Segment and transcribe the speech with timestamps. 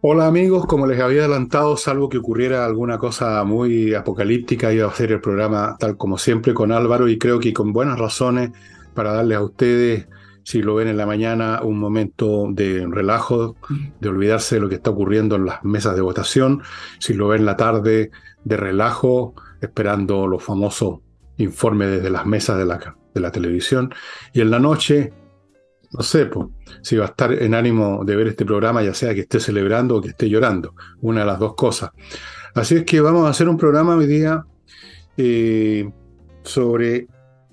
[0.00, 4.90] Hola amigos, como les había adelantado, salvo que ocurriera alguna cosa muy apocalíptica, iba a
[4.90, 8.52] hacer el programa tal como siempre con Álvaro y creo que con buenas razones
[8.94, 10.06] para darles a ustedes,
[10.44, 13.56] si lo ven en la mañana, un momento de relajo,
[13.98, 16.62] de olvidarse de lo que está ocurriendo en las mesas de votación,
[17.00, 18.12] si lo ven en la tarde,
[18.44, 21.00] de relajo, esperando los famosos
[21.38, 23.92] informes desde las mesas de la, de la televisión,
[24.32, 25.12] y en la noche
[25.92, 26.28] no sé,
[26.82, 29.96] si va a estar en ánimo de ver este programa, ya sea que esté celebrando
[29.96, 31.90] o que esté llorando, una de las dos cosas.
[32.54, 34.44] Así es que vamos a hacer un programa hoy día
[35.16, 35.90] eh,
[36.42, 37.06] sobre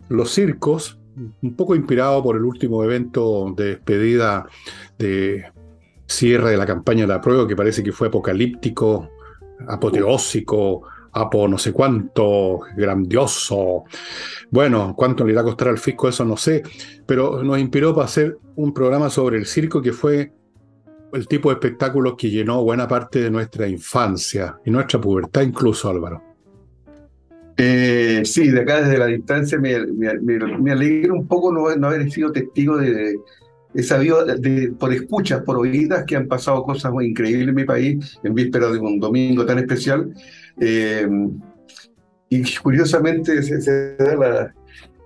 [0.09, 0.99] los circos,
[1.41, 4.45] un poco inspirado por el último evento de despedida
[4.97, 5.45] de
[6.07, 9.09] cierre de la campaña de la prueba, que parece que fue apocalíptico,
[9.67, 10.83] apoteósico,
[11.15, 13.85] apo no sé cuánto, grandioso.
[14.51, 16.61] Bueno, cuánto le irá a costar al fisco, eso no sé,
[17.05, 20.31] pero nos inspiró para hacer un programa sobre el circo que fue
[21.13, 25.89] el tipo de espectáculo que llenó buena parte de nuestra infancia y nuestra pubertad incluso,
[25.89, 26.21] Álvaro.
[27.57, 32.77] Eh, sí, de acá desde la distancia me, me, un poco no, haber sido testigo
[32.77, 33.15] de,
[33.73, 37.63] he sabido de, por escuchas, por oídas, que han pasado cosas muy increíbles en mi
[37.63, 40.13] país en víspera de un domingo tan especial.
[40.59, 41.07] Eh,
[42.29, 44.53] y curiosamente se, da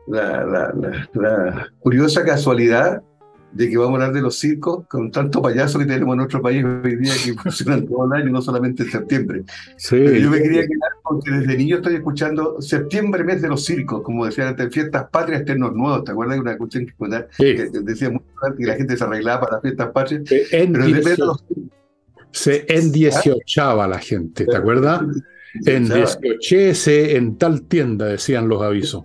[0.08, 3.04] la, curiosa casualidad
[3.52, 6.42] de que vamos a hablar de los circos con tanto payaso que tenemos en nuestro
[6.42, 9.44] país hoy día que funcionan todo el año, no solamente en septiembre.
[9.76, 9.98] Sí.
[10.22, 14.26] yo me quería quedar porque desde niño estoy escuchando septiembre, mes de los circos, como
[14.26, 16.04] decían antes, fiestas patrias, ternos nuevos.
[16.04, 16.94] ¿Te acuerdas de una cuestión que,
[17.38, 18.26] que decía mucho
[18.58, 20.24] que la gente se arreglaba para las fiestas patrias?
[20.52, 21.40] En pero 18,
[22.32, 25.02] se en 18 la gente, ¿te acuerdas?
[25.66, 29.04] En 18 en tal tienda, decían los avisos.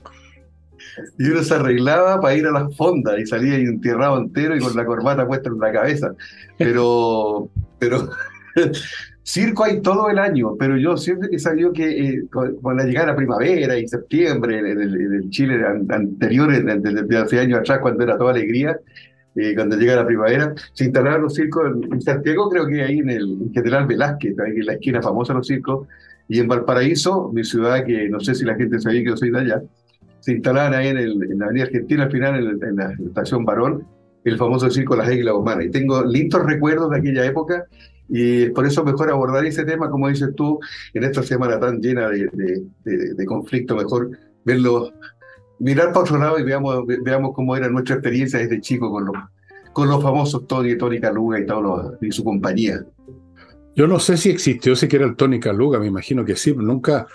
[1.19, 4.77] Y uno se arreglaba para ir a las fondas y salía enterrado entero y con
[4.77, 6.15] la corbata puesta en la cabeza.
[6.59, 7.49] Pero,
[7.79, 8.11] pero
[9.23, 13.07] circo hay todo el año, pero yo siempre he sabido que eh, con, la llegada
[13.07, 18.19] de la primavera y septiembre, en el, Chile anterior, desde hace años atrás, cuando era
[18.19, 18.79] toda alegría,
[19.37, 23.11] eh, cuando llega la primavera, se instalaron los circos en, Santiago, creo que ahí en
[23.11, 25.89] el General Velázquez, ahí en la esquina famosa de los circos,
[26.29, 29.31] y en Valparaíso, mi ciudad, que no sé si la gente sabía que yo soy
[29.31, 29.63] de allá,
[30.21, 33.87] se instalaban ahí en, el, en la Avenida Argentina, al final, en, la estación Barón,
[34.25, 35.67] el famoso circo Las Águilas Humanas.
[35.67, 37.67] Y tengo lindos recuerdos de aquella época,
[38.09, 40.59] y por eso mejor abordar ese tema, como dices tú,
[40.95, 42.29] en esta semana tan llena de,
[42.85, 44.11] de, de, conflicto, mejor
[44.45, 44.93] verlo,
[45.59, 49.17] mirar para otro lado y veamos, veamos cómo era nuestra experiencia desde chico con los,
[49.73, 52.85] con los famosos Tony, Tony Caluga y, todos y su compañía.
[53.77, 57.07] Yo no sé si existió siquiera el Tony Caluga, me imagino que sí, pero nunca,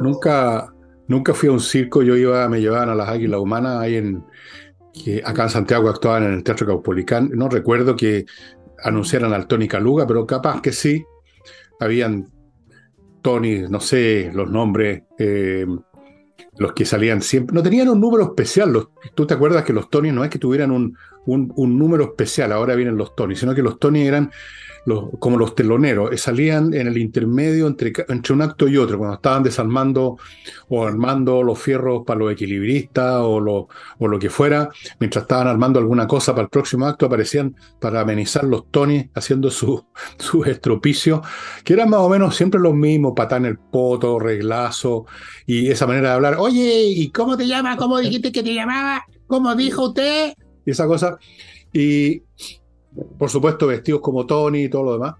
[0.00, 0.72] nunca,
[1.06, 2.02] nunca fui a un circo.
[2.02, 4.24] Yo iba, me llevaban a las Águilas Humanas ahí en,
[4.92, 7.30] que acá en Santiago actuaban en el Teatro Caupolicán.
[7.34, 8.24] No recuerdo que
[8.82, 11.04] anunciaran al Tony Caluga, pero capaz que sí.
[11.78, 12.28] Habían
[13.20, 15.66] Tony, no sé los nombres, eh,
[16.58, 17.54] los que salían siempre.
[17.54, 18.72] No tenían un número especial.
[19.14, 22.52] Tú te acuerdas que los Tony no es que tuvieran un, un, un número especial,
[22.52, 24.30] ahora vienen los Tony, sino que los Tony eran
[25.18, 29.16] como los teloneros, eh, salían en el intermedio entre, entre un acto y otro, cuando
[29.16, 30.16] estaban desarmando
[30.68, 34.68] o armando los fierros para los equilibristas o lo, o lo que fuera,
[35.00, 39.50] mientras estaban armando alguna cosa para el próximo acto, aparecían para amenizar los tonis, haciendo
[39.50, 39.84] su,
[40.18, 41.22] su estropicio,
[41.64, 45.06] que eran más o menos siempre los mismos, patán el poto, reglazo,
[45.46, 47.76] y esa manera de hablar, oye, ¿y cómo te llamas?
[47.76, 49.04] ¿Cómo dijiste que te llamaba?
[49.26, 50.34] ¿Cómo dijo usted?
[50.64, 51.18] Y esa cosa.
[51.72, 52.22] Y
[53.18, 55.14] por supuesto, vestidos como Tony y todo lo demás.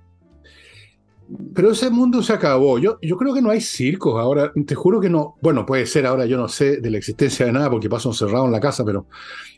[1.54, 2.78] Pero ese mundo se acabó.
[2.78, 4.53] Yo, yo creo que no hay circos ahora.
[4.66, 5.34] Te juro que no.
[5.42, 8.47] Bueno, puede ser ahora, yo no sé de la existencia de nada porque paso encerrado
[8.47, 9.06] en la casa, pero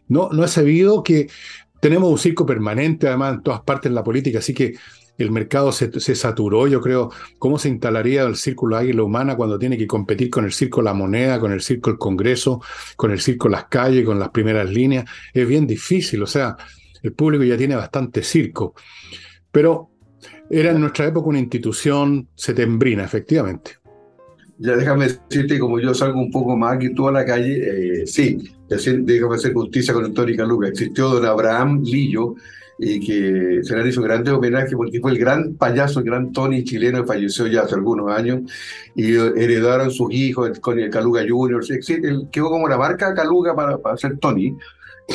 [0.08, 1.28] no, no he sabido que
[1.80, 4.74] tenemos un circo permanente, además, en todas partes de la política, así que
[5.18, 7.10] el mercado se, se, saturó, yo creo.
[7.38, 10.94] ¿Cómo se instalaría el círculo Águila Humana cuando tiene que competir con el circo La
[10.94, 12.62] Moneda, con el circo El Congreso,
[12.97, 15.06] con el circo Las Calles, con las primeras líneas?
[15.34, 16.56] Es bien difícil, o sea,
[17.03, 18.74] el público ya tiene bastante circo.
[19.50, 19.91] Pero
[20.50, 23.72] era en nuestra época una institución setembrina, efectivamente.
[24.59, 28.06] Ya déjame decirte, como yo salgo un poco más que tú a la calle, eh,
[28.06, 30.68] sí, déjame hacer justicia con Antónica Luca.
[30.68, 32.34] Existió don Abraham Lillo,
[32.78, 36.62] y que se le hizo grande homenaje porque fue el gran payaso, el gran Tony
[36.62, 38.42] chileno que falleció ya hace algunos años
[38.95, 41.62] y heredaron sus hijos con el Caluga Junior.
[42.30, 44.56] Quedó como la marca Caluga para, para ser Tony.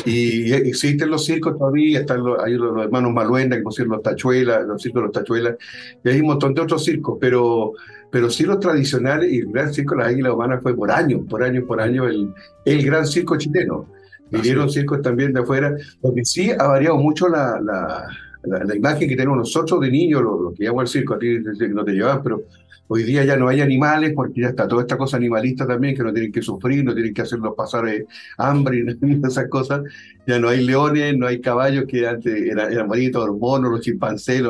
[0.04, 4.66] Y existen los circos todavía, están los, hay los, hermanos Maluenda, que pusieron los tachuelas,
[4.66, 5.56] los circos de los tachuelas,
[6.02, 7.72] y hay un montón de otros circos, pero,
[8.10, 11.22] pero sí los tradicionales, y el gran circo de las águilas humanas fue por años,
[11.30, 13.86] por años, por años, el, el gran circo chileno.
[14.30, 18.08] Vinieron circos también de afuera, porque sí ha variado mucho la, la,
[18.46, 21.38] la, imagen que tenemos nosotros de niños, los, que íbamos al circo, a ti
[21.70, 22.42] no te llevaban, pero
[22.88, 26.02] hoy día ya no hay animales porque ya está toda esta cosa animalista también, que
[26.02, 28.06] no tienen que sufrir, no tienen que hacerlos pasar eh,
[28.38, 29.82] hambre y esas cosas.
[30.26, 33.80] Ya no hay leones, no hay caballos que antes eran, eran bonitos, los monos, los
[33.80, 34.42] chimpancés,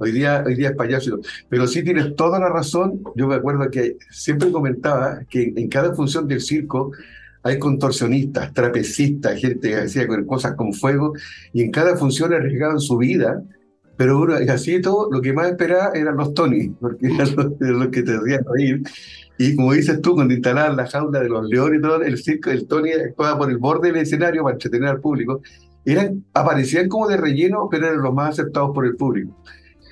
[0.00, 1.18] Hoy día, hoy día es payaso.
[1.48, 3.02] Pero sí tienes toda la razón.
[3.16, 6.92] Yo me acuerdo que siempre comentaba que en cada función del circo
[7.48, 11.14] hay contorsionistas, trapecistas, gente que hacía cosas con fuego,
[11.52, 13.42] y en cada función arriesgaban su vida,
[13.96, 18.02] pero uno, así todo, lo que más esperaba eran los Tony, porque eran los, que
[18.02, 18.82] te hacían reír.
[19.38, 22.50] Y como dices tú, cuando instalaban la jaula de los leones y todo, el circo,
[22.50, 25.40] el Tony actuaba por el borde del escenario para entretener al público.
[25.84, 29.36] Eran, aparecían como de relleno, pero eran los más aceptados por el público.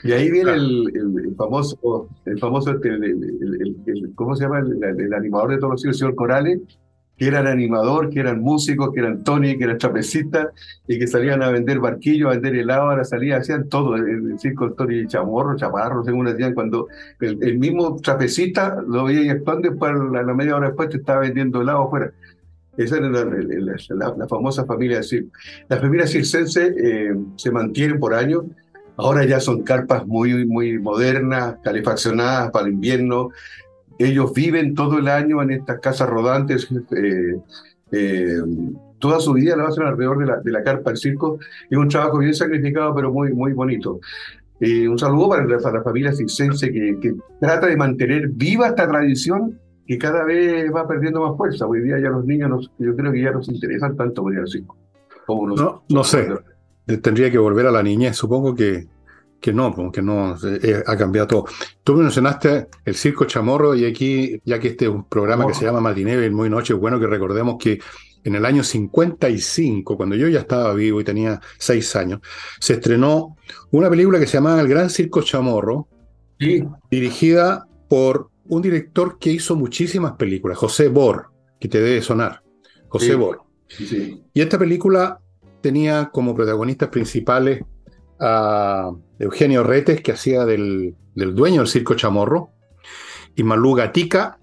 [0.04, 4.60] Y ahí viene el, famoso, el famoso, el, ¿cómo se llama?
[4.60, 6.60] El, animador de todos los circos, el señor Corales,
[7.16, 10.48] que eran animador, que eran músicos, que eran Tony, que eran trapecistas,
[10.86, 14.72] y que salían a vender barquillos, a vender helado, ahora salían, hacían todo, el, circo
[14.72, 16.88] Tony Chamorro, Chaparro, según decían, cuando
[17.20, 21.62] el, mismo trapecista lo veía actuando, después, la, la media hora después te estaba vendiendo
[21.62, 22.12] helado afuera.
[22.76, 25.30] Esa era la, famosa familia circo.
[25.68, 28.44] Las familias circenses eh, se mantienen por años,
[28.96, 33.30] ahora ya son carpas muy, muy modernas, calefaccionadas para el invierno,
[33.98, 37.36] ellos viven todo el año en estas casas rodantes, eh,
[37.92, 38.40] eh,
[38.98, 41.38] toda su vida la hacen alrededor de la, de la carpa del circo.
[41.70, 44.00] Es un trabajo bien sacrificado, pero muy, muy bonito.
[44.60, 48.68] Eh, un saludo para la, para la familia circense que, que, trata de mantener viva
[48.68, 51.66] esta tradición que cada vez va perdiendo más fuerza.
[51.66, 54.40] Hoy día ya los niños, yo creo que ya no se interesan tanto por ir
[54.40, 54.76] al circo.
[55.28, 56.28] no, no sé,
[57.02, 58.16] tendría que volver a la niñez.
[58.16, 58.86] Supongo que
[59.40, 61.44] que no, que no, eh, ha cambiado todo.
[61.84, 65.64] Tú mencionaste el Circo Chamorro y aquí, ya que este es un programa que se
[65.64, 67.78] llama Matineve, muy noche, es bueno que recordemos que
[68.24, 72.20] en el año 55, cuando yo ya estaba vivo y tenía seis años,
[72.58, 73.36] se estrenó
[73.70, 75.86] una película que se llamaba El Gran Circo Chamorro,
[76.90, 81.28] dirigida por un director que hizo muchísimas películas, José Bor,
[81.60, 82.42] que te debe sonar,
[82.88, 83.42] José Bor.
[83.78, 85.20] Y esta película
[85.60, 87.60] tenía como protagonistas principales
[88.20, 92.50] a Eugenio Retes, que hacía del, dueño del circo Chamorro,
[93.34, 94.38] y Malú Gatica.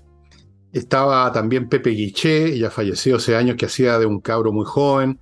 [0.71, 5.19] Estaba también Pepe Guiché, ya falleció hace años, que hacía de un cabro muy joven,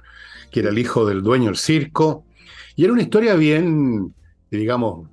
[0.50, 2.26] que era el hijo del dueño del circo.
[2.76, 4.16] Y era una historia bien,
[4.50, 5.10] digamos,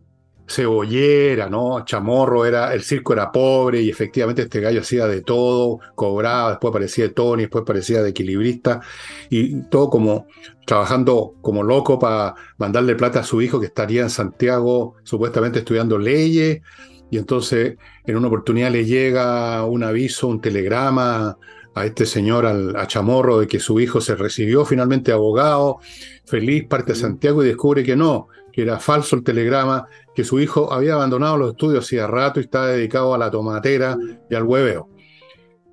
[0.48, 1.84] cebollera, ¿no?
[1.84, 6.72] Chamorro era, el circo era pobre y efectivamente este gallo hacía de todo, cobraba, después
[6.72, 8.80] parecía de Tony, después parecía de equilibrista
[9.28, 10.26] y todo como
[10.66, 15.98] trabajando como loco para mandarle plata a su hijo que estaría en Santiago supuestamente estudiando
[15.98, 16.62] leyes
[17.10, 21.36] y entonces en una oportunidad le llega un aviso, un telegrama
[21.74, 25.78] a este señor, al, a Chamorro, de que su hijo se recibió finalmente abogado,
[26.24, 28.28] feliz, parte a Santiago y descubre que no,
[28.58, 32.42] que era falso el telegrama, que su hijo había abandonado los estudios hacía rato y
[32.42, 33.96] estaba dedicado a la tomatera
[34.28, 34.88] y al hueveo.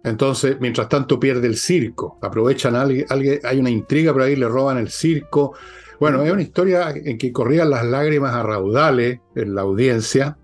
[0.03, 3.07] Entonces, mientras tanto pierde el circo, aprovechan, alguien,
[3.43, 5.57] hay una intriga por ahí, le roban el circo.
[5.99, 10.37] Bueno, es una historia en que corrían las lágrimas a raudales en la audiencia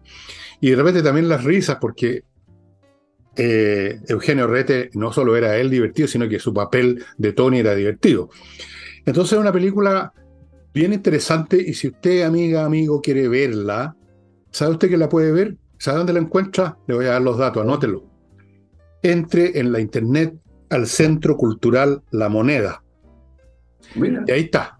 [0.59, 2.23] y de repente también las risas porque
[3.35, 7.75] eh, Eugenio Rete no solo era él divertido, sino que su papel de Tony era
[7.75, 8.31] divertido.
[9.05, 10.12] Entonces es una película
[10.73, 13.95] bien interesante y si usted, amiga, amigo, quiere verla,
[14.51, 15.57] ¿sabe usted que la puede ver?
[15.77, 16.77] ¿Sabe dónde la encuentra?
[16.87, 18.05] Le voy a dar los datos, anótelo.
[19.01, 20.35] Entre en la internet
[20.69, 22.83] al Centro Cultural La Moneda.
[23.95, 24.77] Y ahí está.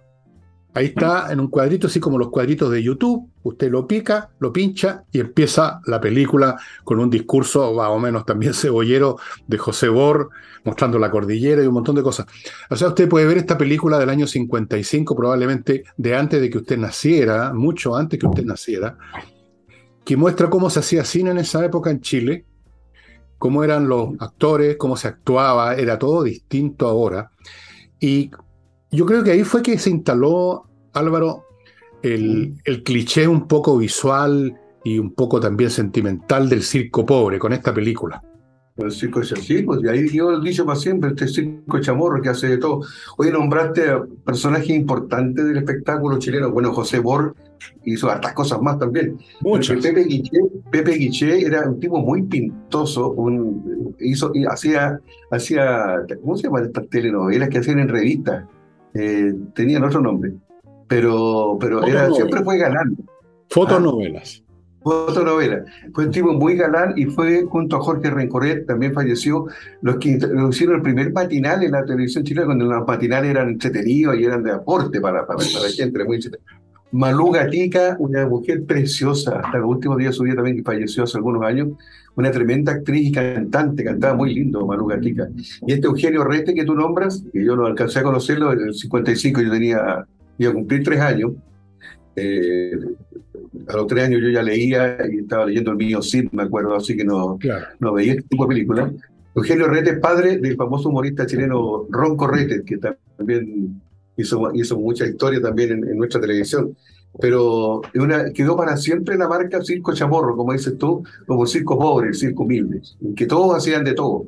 [0.74, 3.30] Ahí está en un cuadrito, así como los cuadritos de YouTube.
[3.44, 8.26] Usted lo pica, lo pincha y empieza la película con un discurso más o menos
[8.26, 10.30] también cebollero de José Bor,
[10.64, 12.26] mostrando la cordillera y un montón de cosas.
[12.70, 16.60] O sea, usted puede ver esta película del año 55, probablemente de antes de que
[16.60, 18.98] usted naciera, mucho antes que usted naciera,
[20.06, 22.46] que muestra cómo se hacía cine en esa época en Chile,
[23.38, 27.30] cómo eran los actores, cómo se actuaba, era todo distinto ahora.
[28.00, 28.32] Y
[28.92, 31.46] yo creo que ahí fue que se instaló, Álvaro,
[32.04, 37.54] el, el, cliché un poco visual y un poco también sentimental del circo pobre con
[37.54, 38.22] esta película.
[38.78, 42.22] El circo es el circo, y ahí yo he dicho para siempre, este circo chamorro
[42.22, 42.82] que hace de todo.
[43.18, 46.52] Hoy nombraste a personajes importantes del espectáculo chileno.
[46.52, 47.36] Bueno, José Bor
[47.84, 49.18] hizo hartas cosas más también.
[49.42, 49.82] Muchas.
[49.82, 50.40] Pepe Guiché,
[50.72, 56.88] Pepe Guiché era un tipo muy pintoso, un, hizo, hacía, hacía, ¿cómo se llama estas
[56.90, 58.46] telenovelas que hacían en revistas?
[58.94, 60.34] Eh, tenían otro nombre,
[60.88, 62.98] pero, pero era, siempre fue galán.
[63.50, 64.44] Fotonovelas.
[64.84, 65.64] Ah, fotonovela.
[65.94, 69.46] Fue un tipo muy galán y fue junto a Jorge Rencoret, también falleció,
[69.82, 70.18] los que
[70.50, 74.44] hicieron el primer matinal en la televisión chilena, cuando los matinales eran entretenidos y eran
[74.44, 76.20] de aporte para, para, la gente, muy
[76.94, 81.04] Malú Gatica, una mujer preciosa, hasta los últimos días de su vida también, que falleció
[81.04, 81.70] hace algunos años,
[82.16, 85.30] una tremenda actriz y cantante, cantaba muy lindo Malú Gatica.
[85.66, 88.74] Y este Eugenio Rete que tú nombras, que yo no alcancé a conocerlo en el
[88.74, 90.06] 55, yo tenía,
[90.38, 91.32] iba a cumplir tres años,
[92.16, 92.74] eh,
[93.68, 96.76] a los tres años yo ya leía y estaba leyendo el mío Cid, me acuerdo,
[96.76, 97.38] así que no,
[97.80, 98.92] no veía este tipo de películas.
[99.34, 103.82] Eugenio Rete es padre del famoso humorista chileno Ron Correte, que también
[104.18, 106.76] hizo, hizo mucha historia también en, nuestra televisión.
[107.20, 111.78] Pero una, quedó para siempre la marca Circo Chamorro, como dices tú, como el circo
[111.78, 114.26] pobre, el circo humilde, en que todos hacían de todo.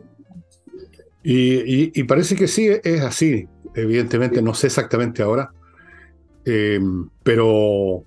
[1.23, 3.47] Y, y, parece que sí, es así.
[3.75, 5.51] Evidentemente, no sé exactamente ahora,
[6.43, 6.79] eh,
[7.23, 8.03] pero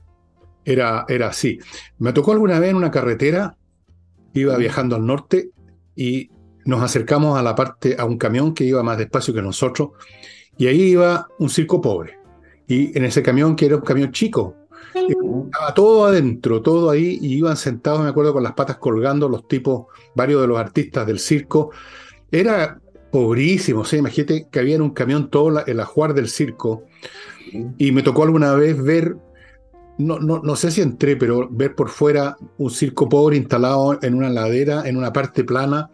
[0.64, 1.58] era, era así.
[1.98, 3.56] Me tocó alguna vez en una carretera,
[4.34, 5.50] iba viajando al norte
[5.94, 6.30] y
[6.66, 9.90] nos acercamos a la parte, a un camión que iba más despacio que nosotros,
[10.58, 12.18] y ahí iba un circo pobre.
[12.68, 14.54] Y en ese camión, que era un camión chico,
[14.94, 19.46] estaba todo adentro, todo ahí, y iban sentados, me acuerdo, con las patas colgando los
[19.48, 21.70] tipos, varios de los artistas del circo.
[22.30, 23.96] Era pobrísimo, ¿sí?
[23.96, 26.84] imagínate que había en un camión todo el ajuar del circo.
[27.78, 29.16] Y me tocó alguna vez ver
[29.98, 34.14] no, no, no, sé si entré, pero ver por fuera un circo pobre instalado en
[34.14, 35.90] una ladera, en una parte plana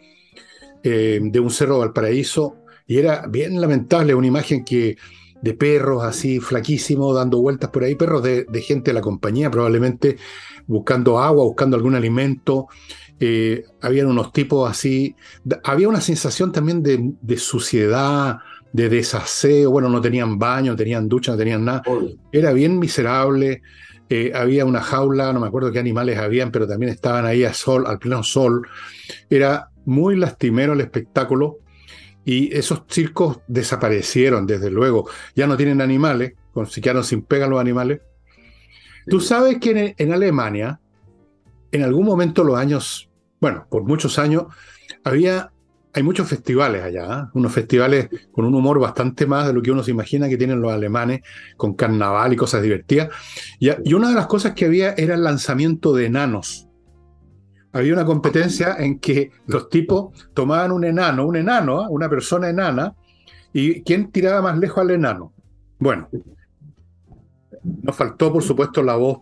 [0.83, 2.57] eh, de un cerro Valparaíso,
[2.87, 4.97] y era bien lamentable, una imagen que
[5.43, 10.17] de perros así flaquísimos dando vueltas por ahí, perros de, gente de la compañía, probablemente
[10.67, 12.69] buscando agua, buscando algún alimento.
[13.21, 15.15] Eh, habían unos tipos así,
[15.65, 18.39] había una sensación también de, de suciedad,
[18.73, 21.83] de desaseo, bueno, no tenían baño, tenían ducha, no tenían nada.
[22.33, 23.63] Era bien miserable.
[24.09, 27.55] Eh, había una jaula, no me acuerdo qué animales habían, pero también estaban ahí a
[27.55, 28.67] sol, al pleno sol.
[29.29, 31.62] Era muy lastimero el espectáculo
[32.25, 35.09] y esos circos desaparecieron, desde luego.
[35.35, 36.35] Ya no tienen animales,
[36.69, 38.00] se quedaron sin pega los animales.
[39.07, 40.81] Tú sabes que en, Alemania,
[41.73, 43.11] en algún momento, los años,
[43.41, 44.45] bueno, por muchos años,
[45.05, 45.50] había
[45.95, 47.31] hay muchos festivales allá, ¿eh?
[47.35, 50.59] unos festivales con un humor bastante más de lo que uno se imagina que tienen
[50.59, 51.21] los alemanes,
[51.59, 53.11] con carnaval y cosas divertidas.
[53.59, 56.67] Y, y, una de las cosas que había era el lanzamiento de enanos.
[57.73, 61.87] Había una competencia en que los tipos tomaban un enano, un enano, ¿eh?
[61.88, 62.95] una persona enana,
[63.52, 65.33] y quién tiraba más lejos al enano.
[65.79, 66.09] Bueno,
[67.83, 69.21] nos faltó, por supuesto, la voz,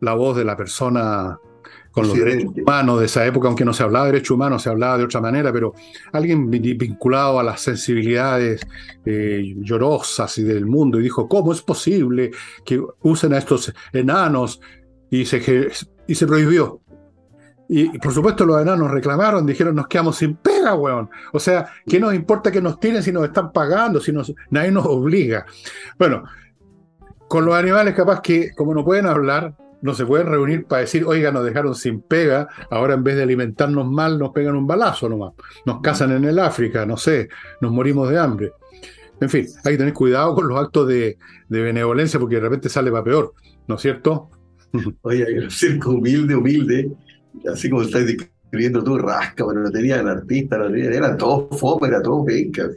[0.00, 1.38] la voz de la persona
[1.96, 4.68] con los derechos humanos de esa época, aunque no se hablaba de derechos humanos, se
[4.68, 5.72] hablaba de otra manera, pero
[6.12, 8.60] alguien vinculado a las sensibilidades
[9.06, 12.32] eh, llorosas y del mundo y dijo, ¿cómo es posible
[12.66, 14.60] que usen a estos enanos?
[15.10, 15.70] Y se,
[16.06, 16.82] y se prohibió.
[17.68, 21.10] Y, por supuesto los enanos reclamaron, dijeron, nos quedamos sin pega, weón.
[21.32, 24.70] O sea, ¿qué nos importa que nos tiren si nos están pagando, si nos, nadie
[24.70, 25.44] nos obliga?
[25.98, 26.24] Bueno,
[27.28, 31.04] con los animales capaz que, como no pueden hablar, no se pueden reunir para decir,
[31.04, 35.08] oiga, nos dejaron sin pega, ahora en vez de alimentarnos mal nos pegan un balazo
[35.08, 37.28] nomás, nos cazan en el África, no sé,
[37.60, 38.52] nos morimos de hambre.
[39.20, 41.18] En fin, hay que tener cuidado con los actos de,
[41.48, 43.34] benevolencia porque de repente sale para peor,
[43.66, 44.30] ¿no es cierto?
[45.02, 46.90] Oye, el circo humilde, humilde,
[47.52, 51.88] así como estás describiendo tú, rasca, pero no tenían artistas, no tenían, era todo fome,
[51.88, 52.68] era todo penca.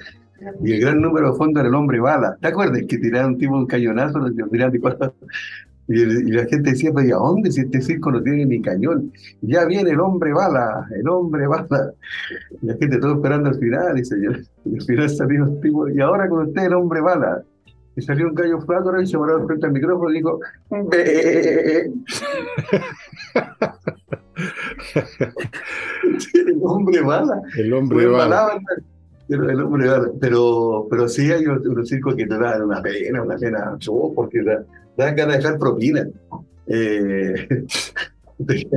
[0.64, 2.38] Y el gran número de fondo era el hombre bala.
[2.40, 4.20] ¿Te acuerdas que tiraron tipo un cañonazo,
[4.52, 4.74] tiraron
[5.92, 9.12] y, la gente decía, pero ¿y a dónde si este circo no tiene ni cañón?
[9.42, 11.94] Ya viene el hombre bala, el hombre bala.
[12.62, 15.90] Y la gente todo esperando al final, y, señor, y al final salió el tipo,
[15.90, 17.42] y ahora con usted el hombre bala.
[17.96, 20.40] Y salió un gallo flaco y se paró frente al micrófono y dijo,
[26.34, 27.42] el hombre bala.
[27.58, 28.60] El hombre bala.
[29.30, 30.12] el hombre bala.
[30.20, 33.78] Pero, pero sí hay unos circos que te dan una pena, una pena,
[34.16, 34.44] porque
[34.98, 36.08] dan ganas de dejar propina.
[36.68, 37.66] Eh,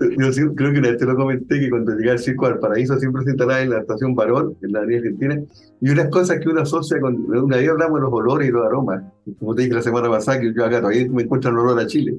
[0.00, 2.98] yo creo que una vez te lo comenté que cuando llegué al circo al paraíso
[2.98, 5.40] siempre se instalaba en la estación Barón, en la avenida Argentina,
[5.80, 7.14] y unas cosas que uno asocia con.
[7.16, 9.02] Una vez hablamos de los olores y los aromas.
[9.38, 11.86] Como te dije la semana pasada, que yo acá todavía me encuentro el olor a
[11.86, 12.16] Chile.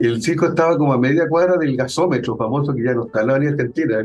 [0.00, 3.26] El circo estaba como a media cuadra del gasómetro famoso que ya no está en
[3.26, 3.96] la Argentina.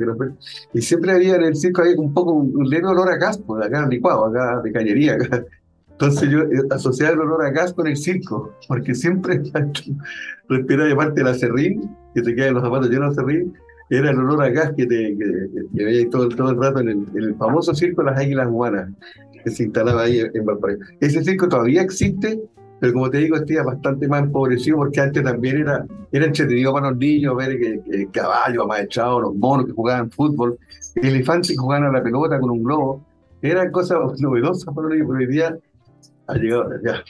[0.73, 3.65] y siempre había en el circo había un poco un, leve olor a gas, pues,
[3.65, 5.13] acá licuado, acá de cañería.
[5.13, 5.45] Acá.
[5.91, 9.41] Entonces yo eh, asociaba el olor a gas con el circo, porque siempre
[10.49, 13.53] respiraba de parte de la serrín, que te quedan los zapatos llenos de serrín,
[13.89, 15.15] era el olor a gas que, te,
[15.71, 18.89] veía todo, todo, el rato en el, famoso circo de las águilas guanas,
[19.43, 20.83] que se instalaba ahí en Valparaíso.
[20.99, 22.41] Ese circo todavía existe,
[22.83, 26.89] pero como te digo, está bastante más empobrecido porque antes también era, era entretenido para
[26.89, 30.59] los niños ver el caballo amaechado, los monos que jugaban fútbol,
[30.95, 33.01] elefantes que jugaban a la pelota con un globo.
[33.41, 35.57] Eran cosas novedosas para los niños, pero hoy día
[36.27, 37.01] ha llegado, ya,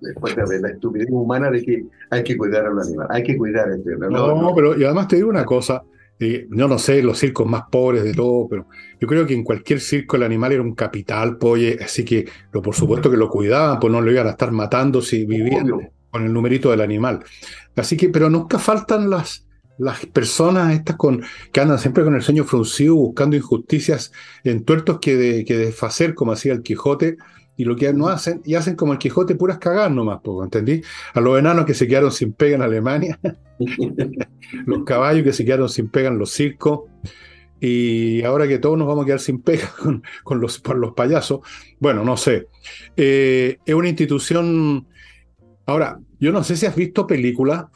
[0.00, 3.36] después de la estupidez humana de que hay que cuidar a los animales, hay que
[3.36, 3.96] cuidar a este.
[3.98, 5.82] No, no, pero y además te digo una cosa,
[6.20, 8.66] eh, yo no sé, los circos más pobres de todo, pero
[9.00, 12.60] yo creo que en cualquier circo el animal era un capital, polle, así que lo,
[12.60, 15.66] por supuesto que lo cuidaban, pues no lo iban a estar matando si vivían
[16.10, 17.24] con el numerito del animal.
[17.74, 19.46] Así que, pero nunca faltan las,
[19.78, 21.22] las personas estas con,
[21.52, 24.12] que andan siempre con el sueño fruncido buscando injusticias
[24.44, 27.16] en tuertos que, de, que desfacer, como hacía el Quijote,
[27.60, 30.80] y lo que no hacen, y hacen como el Quijote puras cagar nomás, ¿entendí?
[31.12, 33.20] A los enanos que se quedaron sin pega en Alemania,
[34.64, 36.88] los caballos que se quedaron sin pega en los circos,
[37.60, 39.70] y ahora que todos nos vamos a quedar sin pega
[40.24, 41.40] con, los, por los payasos,
[41.80, 42.46] bueno, no sé.
[42.96, 44.88] Eh, es una institución.
[45.66, 47.66] Ahora, yo no sé si has visto películas,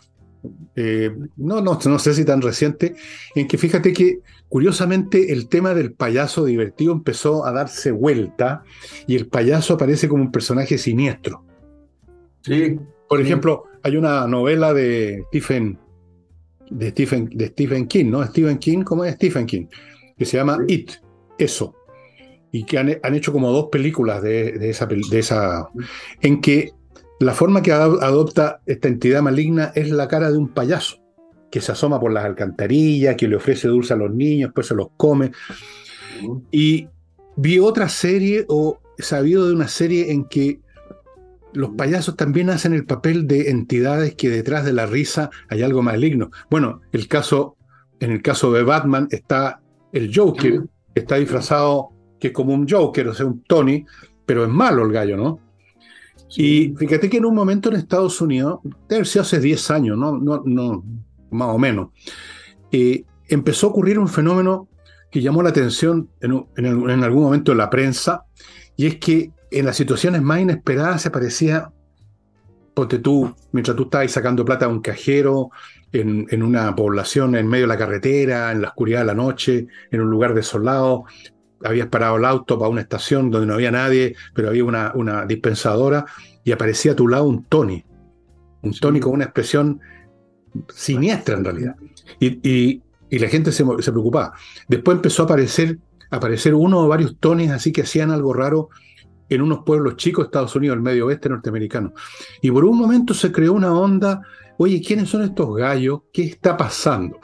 [0.76, 2.94] eh, no, no, no sé si tan reciente,
[3.34, 4.20] en que fíjate que
[4.54, 8.62] Curiosamente, el tema del payaso divertido empezó a darse vuelta
[9.04, 11.42] y el payaso aparece como un personaje siniestro.
[12.42, 12.78] Sí.
[13.08, 15.76] Por ejemplo, hay una novela de Stephen,
[16.70, 18.24] de Stephen, de Stephen King, ¿no?
[18.24, 19.66] Stephen King, ¿cómo es Stephen King?
[20.16, 20.92] Que se llama It,
[21.36, 21.74] eso.
[22.52, 25.68] Y que han, hecho como dos películas de, esa, de esa,
[26.20, 26.70] en que
[27.24, 31.04] la forma que adopta esta entidad maligna es la cara de un payaso
[31.50, 34.74] que se asoma por las alcantarillas, que le ofrece dulce a los niños, después se
[34.74, 35.30] los come.
[36.50, 36.88] Y
[37.36, 40.60] vi otra serie o sabido de una serie en que
[41.52, 45.80] los payasos también hacen el papel de entidades que detrás de la risa hay algo
[45.80, 46.30] maligno.
[46.50, 47.56] Bueno, el caso,
[48.00, 49.60] en el caso de Batman está
[49.92, 53.86] el Joker, que está disfrazado, que es como un Joker, o sea, un Tony,
[54.26, 55.43] pero es malo el gallo, ¿no?
[56.36, 60.42] Y fíjate que en un momento en Estados Unidos, debe hace 10 años, no, no,
[60.44, 60.84] no,
[61.30, 61.90] más o menos,
[62.72, 64.68] eh, empezó a ocurrir un fenómeno
[65.10, 68.24] que llamó la atención en, algún momento de la prensa,
[68.76, 71.70] y es que en las situaciones más inesperadas se aparecía,
[72.74, 75.50] ponte tú, mientras tú estabas sacando plata a un cajero,
[75.92, 80.00] en, una población en medio de la carretera, en la oscuridad de la noche, en
[80.00, 81.04] un lugar desolado,
[81.64, 85.26] habías parado el auto para una estación donde no había nadie, pero había una, una
[85.26, 86.04] dispensadora,
[86.44, 87.84] y aparecía a tu lado un Tony,
[88.62, 89.80] un Tony con una expresión
[90.72, 91.76] siniestra en realidad.
[92.20, 94.32] Y, la gente se, preocupaba.
[94.66, 95.78] Después empezó a aparecer,
[96.10, 98.70] aparecer uno o varios tones así que hacían algo raro
[99.28, 101.92] en unos pueblos chicos de Estados Unidos, el medio oeste norteamericano.
[102.42, 104.20] Y por un momento se creó una onda,
[104.56, 106.00] oye, ¿quiénes son estos gallos?
[106.12, 107.20] ¿Qué está pasando?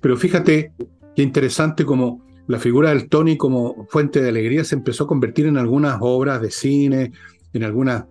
[0.00, 0.72] Pero fíjate
[1.16, 5.46] qué interesante como la figura del Tony como fuente de alegría se empezó a convertir
[5.46, 7.12] en algunas obras de cine,
[7.52, 8.04] en algunas,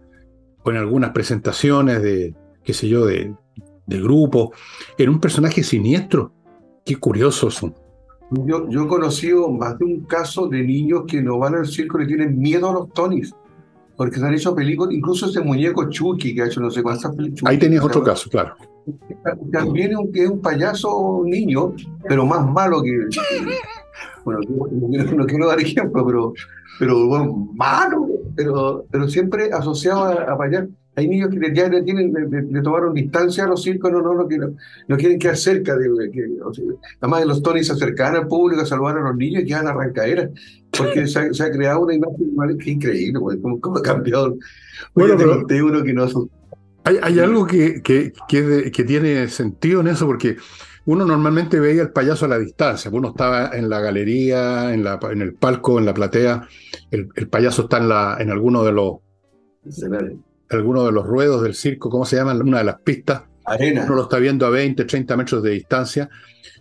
[0.65, 3.33] en algunas presentaciones de, qué sé yo, de,
[3.85, 4.51] de grupo,
[4.97, 6.31] era un personaje siniestro.
[6.85, 7.75] Qué curioso son.
[8.31, 12.01] Yo, yo he conocido más de un caso de niños que no van al circo
[12.01, 13.35] y tienen miedo a los Tonys,
[13.97, 17.13] porque se han hecho películas, incluso ese muñeco Chucky que ha hecho no sé cuántas
[17.13, 17.51] películas.
[17.51, 18.55] Ahí tenías otro caso, claro.
[19.51, 21.73] También es un payaso niño,
[22.07, 22.91] pero más malo que.
[24.23, 26.33] Bueno, no, quiero dar ejemplo, pero,
[26.79, 30.69] pero bueno, malo, pero, pero siempre asociado a, a payaso.
[30.95, 34.27] Hay niños que ya le, tienen, le, tomaron distancia a los circos, no, no, no,
[34.27, 34.57] quieren,
[34.89, 35.77] no quieren quedar cerca.
[35.77, 36.27] De, que,
[36.99, 39.67] además de los Tonys se acercaban al público a salvar a los niños y quedan
[39.67, 40.31] arrancaderas,
[40.77, 44.35] porque se ha, creado una imagen que increíble, cómo, ha cambiado.
[44.93, 45.15] Bueno,
[45.47, 46.05] pero uno que no
[46.83, 50.37] hay, hay algo que, que, que, tiene sentido en eso, porque
[50.85, 52.89] uno normalmente veía al payaso a la distancia.
[52.91, 56.47] Uno estaba en la galería, en, la, en el palco, en la platea.
[56.89, 58.95] El, el payaso está en, la, en alguno de los
[60.49, 62.33] alguno de los ruedos del circo, ¿cómo se llama?
[62.33, 63.23] Una de las pistas.
[63.45, 63.83] Arena.
[63.85, 66.09] Uno lo está viendo a 20, 30 metros de distancia.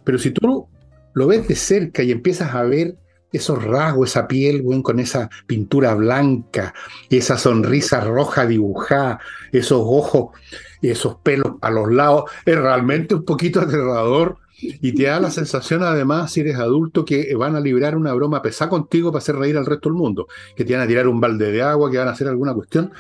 [0.05, 0.69] Pero si tú
[1.13, 2.97] lo ves de cerca y empiezas a ver
[3.33, 6.75] esos rasgos, esa piel, con esa pintura blanca,
[7.09, 9.21] esa sonrisa roja dibujada,
[9.53, 10.37] esos ojos,
[10.83, 15.83] esos pelos a los lados, es realmente un poquito aterrador y te da la sensación
[15.83, 19.57] además, si eres adulto, que van a librar una broma pesada contigo para hacer reír
[19.57, 22.09] al resto del mundo, que te van a tirar un balde de agua, que van
[22.09, 22.93] a hacer alguna cuestión.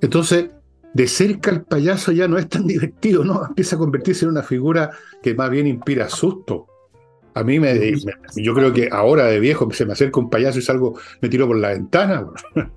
[0.00, 0.50] Entonces,
[0.94, 3.44] de cerca el payaso ya no es tan divertido, ¿no?
[3.46, 4.90] Empieza a convertirse en una figura
[5.22, 6.68] que más bien inspira susto.
[7.36, 7.92] A mí me,
[8.34, 11.46] yo creo que ahora de viejo se me acerca un payaso y salgo, me tiro
[11.46, 12.26] por la ventana.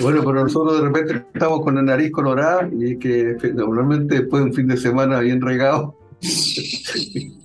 [0.00, 4.48] Bueno, pero nosotros de repente estamos con la nariz colorada y que normalmente después de
[4.48, 5.96] un fin de semana bien regado,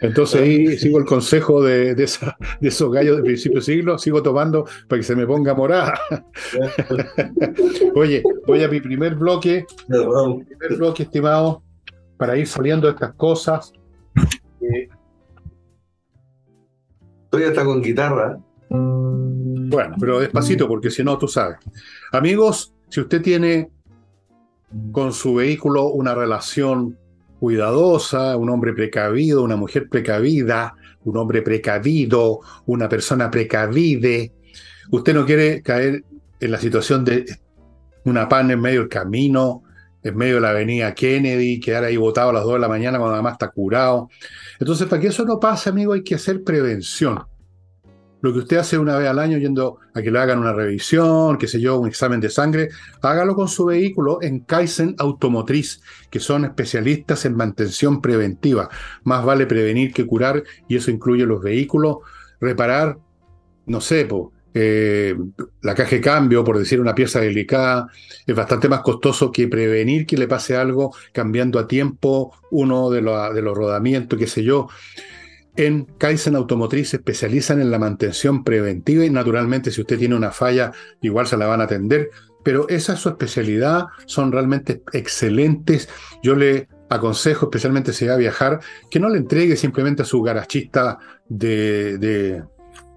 [0.00, 2.08] Entonces ahí sigo el consejo de, de,
[2.60, 5.98] esos gallos de principio de siglo, sigo tomando para que se me ponga morada.
[7.94, 11.62] Oye, voy a mi primer bloque, mi primer bloque, estimado,
[12.18, 13.72] para ir saliendo de estas cosas.
[17.24, 18.38] Estoy hasta con guitarra.
[18.68, 21.58] Bueno, pero despacito, porque si no, tú sabes.
[22.12, 23.70] Amigos, si usted tiene
[24.90, 26.98] con su vehículo una relación
[27.40, 34.32] cuidadosa, un hombre precavido, una mujer precavida, un hombre precavido, una persona precavide,
[34.90, 36.04] usted no quiere caer
[36.38, 37.24] en la situación de
[38.04, 39.61] una pan en medio del camino,
[40.02, 42.98] en medio de la avenida Kennedy, quedar ahí botado a las 2 de la mañana
[42.98, 44.08] cuando además está curado.
[44.58, 47.24] Entonces, para que eso no pase, amigo, hay que hacer prevención.
[48.22, 51.38] Lo que usted hace una vez al año yendo a que le hagan una revisión,
[51.38, 52.68] qué sé yo, un examen de sangre,
[53.02, 58.68] hágalo con su vehículo en Kaizen Automotriz, que son especialistas en mantención preventiva.
[59.02, 61.96] Más vale prevenir que curar, y eso incluye los vehículos,
[62.40, 62.96] reparar,
[63.66, 64.06] no sé,
[64.54, 65.16] eh,
[65.62, 67.88] la caja de cambio, por decir una pieza delicada,
[68.26, 73.00] es bastante más costoso que prevenir que le pase algo cambiando a tiempo uno de,
[73.00, 74.68] los rodamientos, qué sé yo
[75.54, 80.30] en Kaizen Automotriz se especializan en la mantención preventiva y naturalmente si usted tiene una
[80.30, 82.08] falla igual se la van a atender,
[82.42, 85.88] pero esa es su especialidad, son realmente excelentes.
[86.22, 88.60] Yo le aconsejo, especialmente si va a viajar,
[88.90, 92.42] que no le entregue simplemente a su garachista de,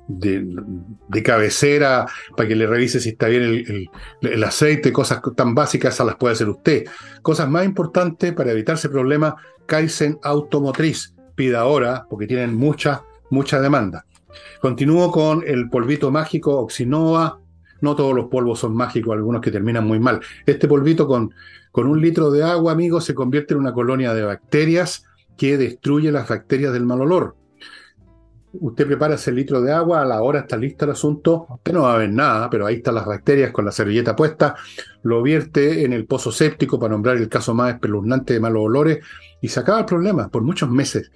[0.08, 3.90] de, cabecera para que le revise si está bien
[4.22, 6.86] el, aceite, cosas tan básicas, esas las puede hacer usted.
[7.22, 13.60] Cosas más importantes para evitar ese problema, Kaizen Automotriz pida ahora, porque tienen mucha, mucha
[13.60, 14.06] demanda.
[14.62, 17.40] Continúo con el polvito mágico Oxinova.
[17.82, 20.22] No todos los polvos son mágicos, algunos que terminan muy mal.
[20.46, 21.34] Este polvito con,
[21.72, 25.06] con un litro de agua, amigos, se convierte en una colonia de bacterias
[25.38, 27.36] que destruye las bacterias del mal olor.
[28.60, 31.84] Usted prepara ese litro de agua, a la hora está listo el asunto, usted no
[31.84, 34.56] va a ver nada, pero ahí están las bacterias con la servilleta puesta,
[35.04, 39.00] lo vierte en el pozo séptico para nombrar el caso más espeluznante de malos olores
[39.42, 41.12] y se acaba el problema por muchos meses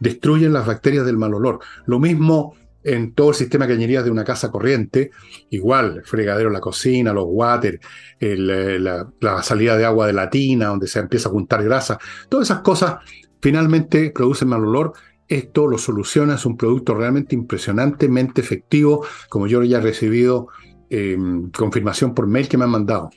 [0.00, 1.60] destruyen las bacterias del mal olor.
[1.86, 5.10] Lo mismo en todo el sistema de cañerías de una casa corriente,
[5.50, 7.80] igual, fregadero la cocina, los water,
[8.20, 11.98] eh, la, la, salida de agua de la tina, donde se empieza a juntar grasa,
[12.28, 12.96] todas esas cosas
[13.40, 14.92] finalmente producen mal olor.
[15.28, 20.48] Esto lo soluciona, es un producto realmente impresionantemente efectivo, como yo ya he recibido
[20.88, 23.10] em, confirmación por mail que me han mandado.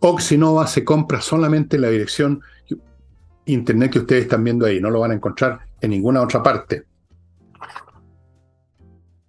[0.00, 2.42] Oxinova se compra solamente en la dirección
[3.46, 6.84] internet que ustedes están viendo ahí, no lo van a encontrar en ninguna otra parte.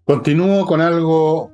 [0.04, 1.52] Continúo con algo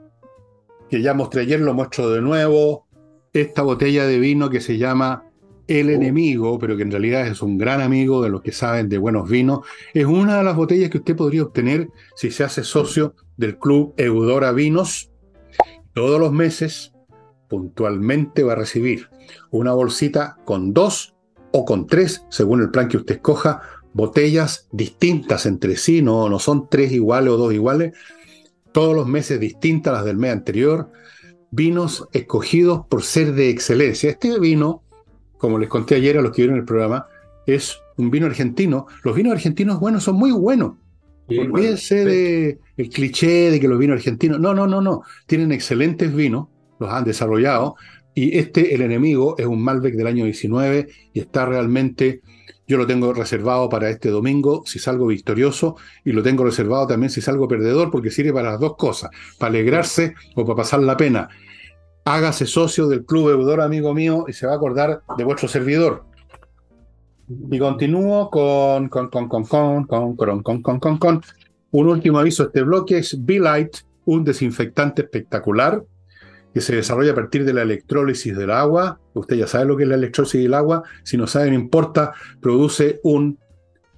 [0.89, 2.87] que ya mostré ayer, lo muestro de nuevo,
[3.33, 5.25] esta botella de vino que se llama
[5.67, 8.97] El Enemigo, pero que en realidad es un gran amigo de los que saben de
[8.97, 13.15] buenos vinos, es una de las botellas que usted podría obtener si se hace socio
[13.37, 15.11] del club Eudora Vinos.
[15.93, 16.93] Todos los meses,
[17.47, 19.09] puntualmente va a recibir
[19.51, 21.15] una bolsita con dos
[21.51, 23.61] o con tres, según el plan que usted escoja,
[23.93, 27.93] botellas distintas entre sí, no, no son tres iguales o dos iguales,
[28.71, 30.89] todos los meses distintas las del mes anterior,
[31.51, 34.09] vinos escogidos por ser de excelencia.
[34.09, 34.82] Este vino,
[35.43, 37.05] como les conté ayer a los que vieron el programa,
[37.45, 38.87] es un vino argentino.
[39.03, 40.75] Los vinos argentinos buenos son muy buenos.
[41.27, 44.39] Olvídense de el cliché de que los vinos argentinos.
[44.39, 45.01] No, no, no, no.
[45.25, 46.47] Tienen excelentes vinos,
[46.79, 47.75] los han desarrollado.
[48.15, 52.21] Y este, el enemigo, es un Malbec del año 19 y está realmente
[52.65, 55.75] yo lo tengo reservado para este domingo si salgo victorioso
[56.05, 59.49] y lo tengo reservado también si salgo perdedor porque sirve para las dos cosas, para
[59.49, 61.27] alegrarse o para pasar la pena.
[62.05, 66.03] Hágase socio del Club Eudor, amigo mío, y se va a acordar de vuestro servidor.
[67.49, 71.21] Y continúo con, con, con, con, con, con, con, con, con, con.
[71.71, 75.83] Un último aviso, este bloque es Be-Light, un desinfectante espectacular
[76.53, 78.99] que se desarrolla a partir de la electrólisis del agua.
[79.13, 80.83] Usted ya sabe lo que es la electrólisis del agua.
[81.03, 82.13] Si no sabe, no importa.
[82.41, 83.39] Produce un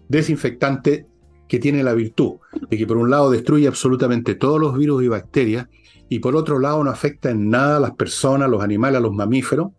[0.08, 1.06] desinfectante
[1.48, 2.36] que tiene la virtud
[2.70, 5.68] de que por un lado destruye absolutamente todos los virus y bacterias
[6.10, 9.02] y por otro lado no afecta en nada a las personas, a los animales, a
[9.02, 9.72] los mamíferos,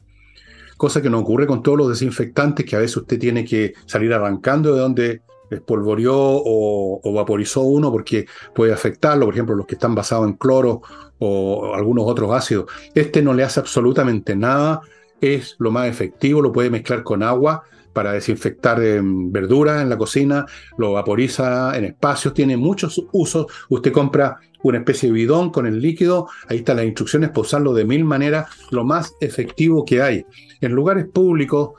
[0.76, 4.12] cosa que no ocurre con todos los desinfectantes que a veces usted tiene que salir
[4.12, 9.76] arrancando de donde espolvoreó o, o vaporizó uno porque puede afectarlo, por ejemplo los que
[9.76, 10.82] están basados en cloro
[11.18, 12.66] o algunos otros ácidos.
[12.94, 14.80] Este no le hace absolutamente nada,
[15.20, 17.62] es lo más efectivo, lo puede mezclar con agua
[17.96, 20.44] para desinfectar verduras en la cocina,
[20.76, 23.46] lo vaporiza en espacios, tiene muchos usos.
[23.70, 27.72] Usted compra una especie de bidón con el líquido, ahí están las instrucciones para usarlo
[27.72, 30.26] de mil maneras, lo más efectivo que hay.
[30.60, 31.70] En lugares públicos,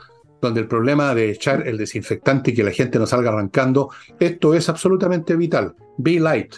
[0.42, 4.56] donde el problema de echar el desinfectante y que la gente no salga arrancando, esto
[4.56, 5.76] es absolutamente vital.
[6.00, 6.56] Be light,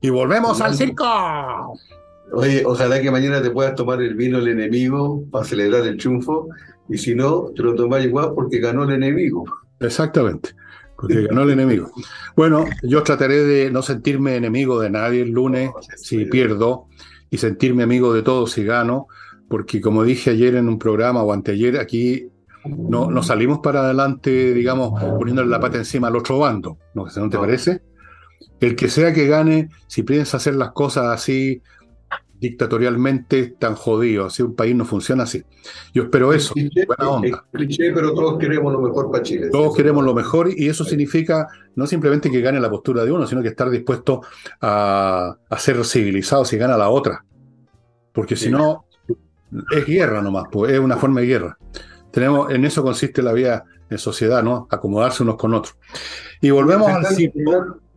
[0.00, 1.04] y volvemos al circo.
[2.32, 6.48] Oye, ojalá que mañana te puedas tomar el vino el enemigo para celebrar el triunfo,
[6.90, 9.44] y si no, te lo tomas igual porque ganó el enemigo.
[9.78, 10.50] Exactamente,
[10.96, 11.90] porque ganó el enemigo.
[12.36, 16.88] Bueno, yo trataré de no sentirme enemigo de nadie el lunes si pierdo,
[17.30, 19.06] y sentirme amigo de todos si gano,
[19.48, 22.28] porque como dije ayer en un programa o anteayer, aquí
[22.64, 27.30] no, no salimos para adelante, digamos, poniéndole la pata encima al otro bando, ¿no, ¿no
[27.30, 27.82] te parece?
[28.60, 31.62] El que sea que gane, si piensa hacer las cosas así
[32.40, 35.44] dictatorialmente, tan jodido, así un país no funciona así.
[35.92, 37.44] Yo espero eso, buena onda.
[37.52, 39.48] pero todos queremos lo mejor para Chile.
[39.50, 43.26] Todos queremos lo mejor y eso significa no simplemente que gane la postura de uno,
[43.26, 44.22] sino que estar dispuesto
[44.60, 47.24] a, a ser civilizado si gana la otra.
[48.12, 48.86] Porque si no,
[49.70, 51.58] es guerra nomás, pues, es una forma de guerra.
[52.10, 54.66] Tenemos, en eso consiste la vida en sociedad, ¿no?
[54.70, 55.76] Acomodarse unos con otros.
[56.40, 57.04] Y volvemos al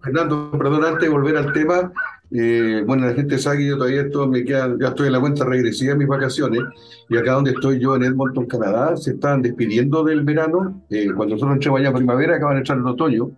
[0.04, 1.94] Fernando, perdón, antes de volver al tema,
[2.36, 5.20] eh, bueno, la gente sabe que yo todavía esto me queda, ya estoy en la
[5.20, 6.62] cuenta regresiva de mis vacaciones,
[7.08, 11.36] y acá donde estoy yo en Edmonton, Canadá, se están despidiendo del verano, eh, cuando
[11.36, 13.32] nosotros entramos allá primavera, acaban de entrar el otoño,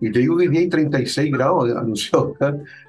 [0.00, 2.34] y te digo que hoy hay 36 grados, anunció,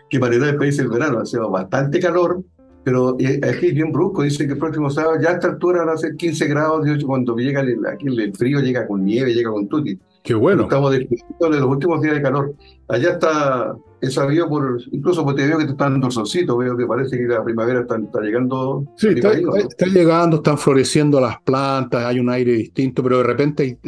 [0.09, 2.41] qué manera de despedirse el verano, ha sido bastante calor,
[2.85, 5.83] pero eh, aquí es bien brusco, dice que el próximo sábado, ya a esta altura
[5.83, 9.51] van a ser 15 grados, cuando llega el, aquí el frío llega con nieve, llega
[9.51, 9.99] con tutti.
[10.23, 10.63] Qué bueno.
[10.63, 12.55] Estamos despidiendo en los últimos días de calor.
[12.87, 16.75] Allá está, he sabido por, incluso porque te veo que te están dando solcito, veo
[16.75, 18.85] que parece que la primavera está, llegando.
[18.97, 23.79] Sí, está, llegando, están floreciendo las plantas, hay un aire distinto, pero de repente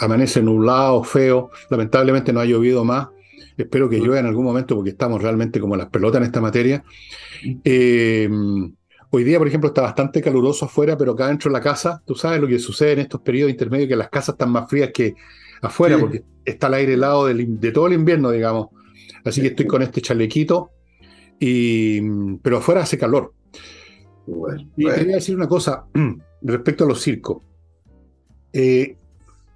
[0.00, 3.06] amanece nublado, feo, lamentablemente no ha llovido más.
[3.56, 6.82] Espero que llueva en algún momento porque estamos realmente como las pelotas en esta materia.
[7.62, 8.28] Eh,
[9.10, 12.16] hoy día, por ejemplo, está bastante caluroso afuera, pero acá dentro de la casa, tú
[12.16, 15.14] sabes lo que sucede en estos periodos intermedios, que las casas están más frías que
[15.62, 18.70] afuera, porque está el aire helado de todo el invierno, digamos.
[19.26, 20.70] Así que estoy con este chalequito,
[21.38, 22.00] y,
[22.38, 23.34] pero afuera hace calor.
[24.76, 25.86] y quería decir una cosa
[26.42, 27.42] respecto a los circos.
[28.52, 28.96] Eh,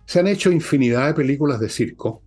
[0.04, 2.22] se han hecho infinidad de películas de circo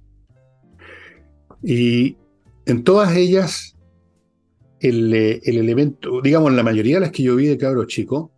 [1.62, 2.17] y
[2.65, 3.75] en todas ellas
[4.79, 8.32] el, el, elemento, digamos, en la mayoría de las que yo vi de cabros chico,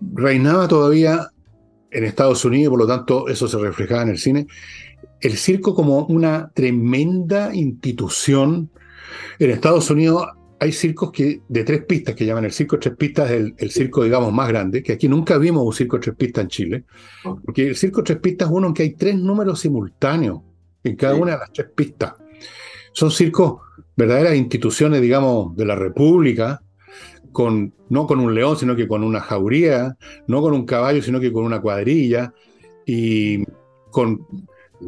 [0.00, 1.28] reinaba todavía
[1.90, 4.46] en Estados Unidos, por lo tanto eso se reflejaba en el cine,
[5.20, 8.70] el circo como una tremenda institución.
[9.38, 10.26] En Estados Unidos
[10.58, 13.70] hay circos que, de tres pistas que llaman el circo de tres pistas, el, el
[13.70, 16.84] circo, digamos, más grande, que aquí nunca vimos un circo de tres pistas en Chile,
[17.44, 20.40] porque el circo tres pistas es uno en que hay tres números simultáneos
[20.84, 22.14] en cada una de las tres pistas.
[22.92, 23.60] Son circos,
[23.96, 26.62] verdaderas instituciones, digamos, de la República,
[27.32, 31.20] con, no con un león, sino que con una jauría, no con un caballo, sino
[31.20, 32.34] que con una cuadrilla,
[32.84, 33.44] y
[33.90, 34.26] con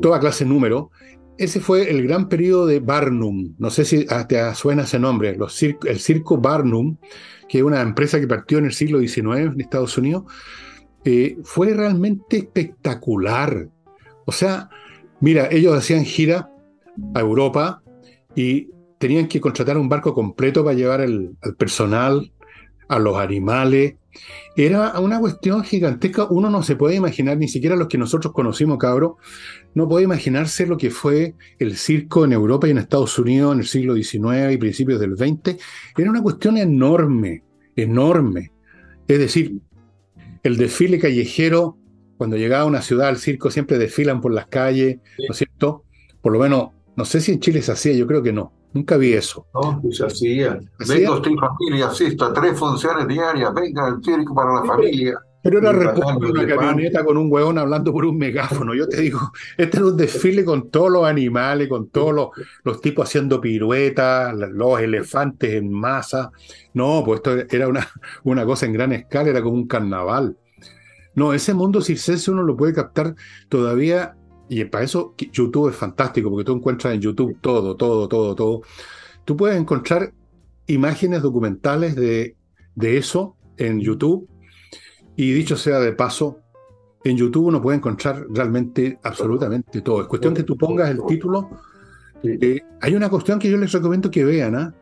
[0.01, 0.91] toda clase número.
[1.39, 3.55] Ese fue el gran periodo de Barnum.
[3.59, 5.37] No sé si te suena ese nombre,
[5.87, 6.97] el circo Barnum,
[7.49, 10.25] que es una empresa que partió en el siglo XIX en Estados Unidos.
[11.05, 13.69] Eh, fue realmente espectacular.
[14.25, 14.69] O sea,
[15.21, 16.51] mira, ellos hacían gira
[17.15, 17.83] a Europa
[18.37, 22.33] y tenían que contratar un barco completo para llevar al personal,
[22.93, 23.95] a los animales.
[24.55, 26.27] Era una cuestión gigantesca.
[26.29, 29.17] Uno no se puede imaginar, ni siquiera los que nosotros conocimos, cabro,
[29.75, 33.61] no puede imaginarse lo que fue el circo en Europa y en Estados Unidos en
[33.61, 35.57] el siglo XIX y principios del XX.
[35.97, 37.43] Era una cuestión enorme,
[37.75, 38.53] enorme.
[39.09, 39.59] Es decir,
[40.43, 41.79] el desfile callejero,
[42.19, 45.85] cuando llegaba a una ciudad, al circo siempre desfilan por las calles, ¿no es cierto?
[46.21, 48.53] Por lo menos, no sé si en Chile se hacía, yo creo que no.
[48.73, 49.47] Nunca vi eso.
[49.55, 50.59] No, pues hacía.
[50.89, 55.19] Venga usted familia, asisto a tres funciones diarias, venga el circo para la familia.
[55.43, 58.75] Pero era una camioneta con un hueón hablando por un megáfono.
[58.75, 59.19] Yo te digo,
[59.59, 62.29] este era un desfile con todos los animales, con todos los,
[62.63, 66.31] los tipos haciendo piruetas, los elefantes en masa.
[66.75, 67.89] No, pues esto era una,
[68.23, 70.37] una cosa en gran escala, era como un carnaval.
[71.15, 73.17] No, ese mundo circense uno lo puede captar
[73.49, 74.17] todavía
[74.53, 78.63] y para eso YouTube es fantástico, porque tú encuentras en YouTube todo, todo, todo, todo.
[79.25, 80.13] Tú puedes encontrar
[80.67, 82.37] imágenes documentales de,
[82.75, 84.29] de eso en YouTube.
[85.17, 86.39] Y dicho sea de paso,
[87.03, 90.03] en YouTube uno puede encontrar realmente absolutamente todo.
[90.03, 91.49] Es cuestión que tú pongas el título.
[92.23, 94.55] Eh, hay una cuestión que yo les recomiendo que vean.
[94.55, 94.75] ¿ah?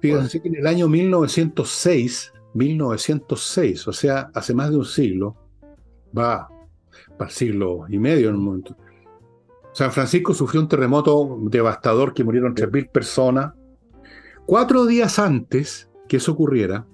[0.00, 5.36] Fíjense que en el año 1906, 1906, o sea, hace más de un siglo,
[6.16, 6.48] va
[7.18, 8.76] para el siglo y medio en un momento,
[9.74, 13.54] San Francisco sufrió un terremoto devastador que murieron 3.000 personas.
[14.46, 16.86] Cuatro días antes que eso ocurriera,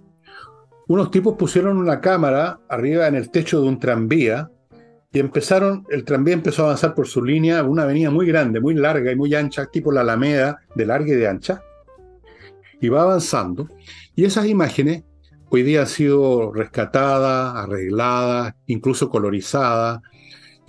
[0.89, 4.51] unos tipos pusieron una cámara arriba en el techo de un tranvía
[5.13, 8.75] y empezaron, el tranvía empezó a avanzar por su línea, una avenida muy grande, muy
[8.75, 11.63] larga y muy ancha, tipo la Alameda, de larga y de ancha,
[12.81, 13.69] y va avanzando.
[14.15, 15.05] Y esas imágenes
[15.51, 20.01] hoy día han sido rescatadas, arregladas, incluso colorizadas,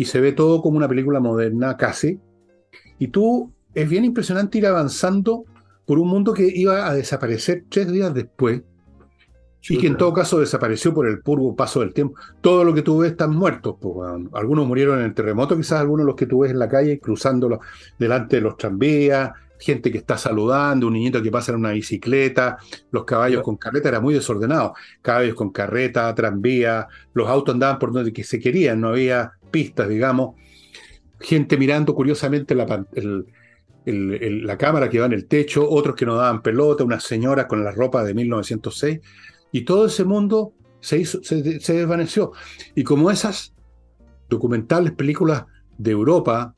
[0.02, 2.20] y se ve todo como una película moderna casi.
[2.98, 5.46] Y tú, es bien impresionante ir avanzando
[5.86, 8.64] por un mundo que iba a desaparecer tres días después.
[9.70, 12.16] y que en todo caso desapareció por el puro paso del tiempo.
[12.42, 13.76] Todo lo que tú ves están muertos.
[13.80, 16.68] Pues, algunos murieron en el terremoto, quizás algunos de los que tú ves en la
[16.68, 17.60] calle cruzando
[18.00, 22.58] delante de los tranvías, gente que está saludando, un niñito que pasa en una bicicleta,
[22.90, 24.74] los caballos con carreta, era muy desordenado.
[25.04, 30.36] Caballos con carreta, tranvía, los autos andaban por donde se querían, no había pistas, digamos.
[31.20, 32.86] Gente mirando curiosamente la,
[33.86, 37.64] la cámara que va en el techo, otros que no daban pelota, unas señoras con
[37.64, 39.00] la ropa de 1906
[39.52, 42.32] y todo ese mundo se, hizo, se, desvaneció.
[42.76, 43.54] Y como esas
[44.30, 45.46] documentales, películas
[45.78, 46.56] de Europa,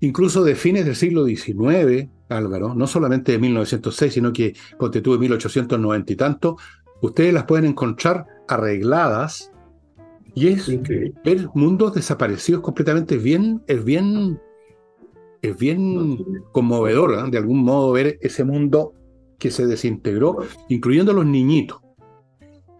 [0.00, 6.12] incluso de fines del siglo XIX, Álvaro, no solamente de 1906, sino que de 1890
[6.12, 6.56] y tanto,
[7.00, 9.52] ustedes las pueden encontrar arregladas
[10.36, 10.68] y es
[11.24, 13.16] ver mundos desaparecidos completamente.
[13.16, 14.38] Es bien, es bien,
[15.40, 16.18] es bien
[16.52, 17.30] conmovedor, ¿eh?
[17.30, 18.92] de algún modo, ver ese mundo
[19.38, 21.78] que se desintegró, incluyendo los niñitos.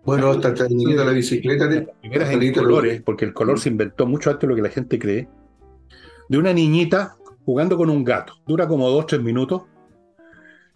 [0.04, 1.66] Bueno, hasta el niñito de la bicicleta.
[1.66, 4.68] De, primeras en colores, porque el color se inventó mucho antes de lo que la
[4.68, 5.26] gente cree.
[6.28, 7.16] De una niñita
[7.46, 8.34] jugando con un gato.
[8.46, 9.62] Dura como dos, tres minutos.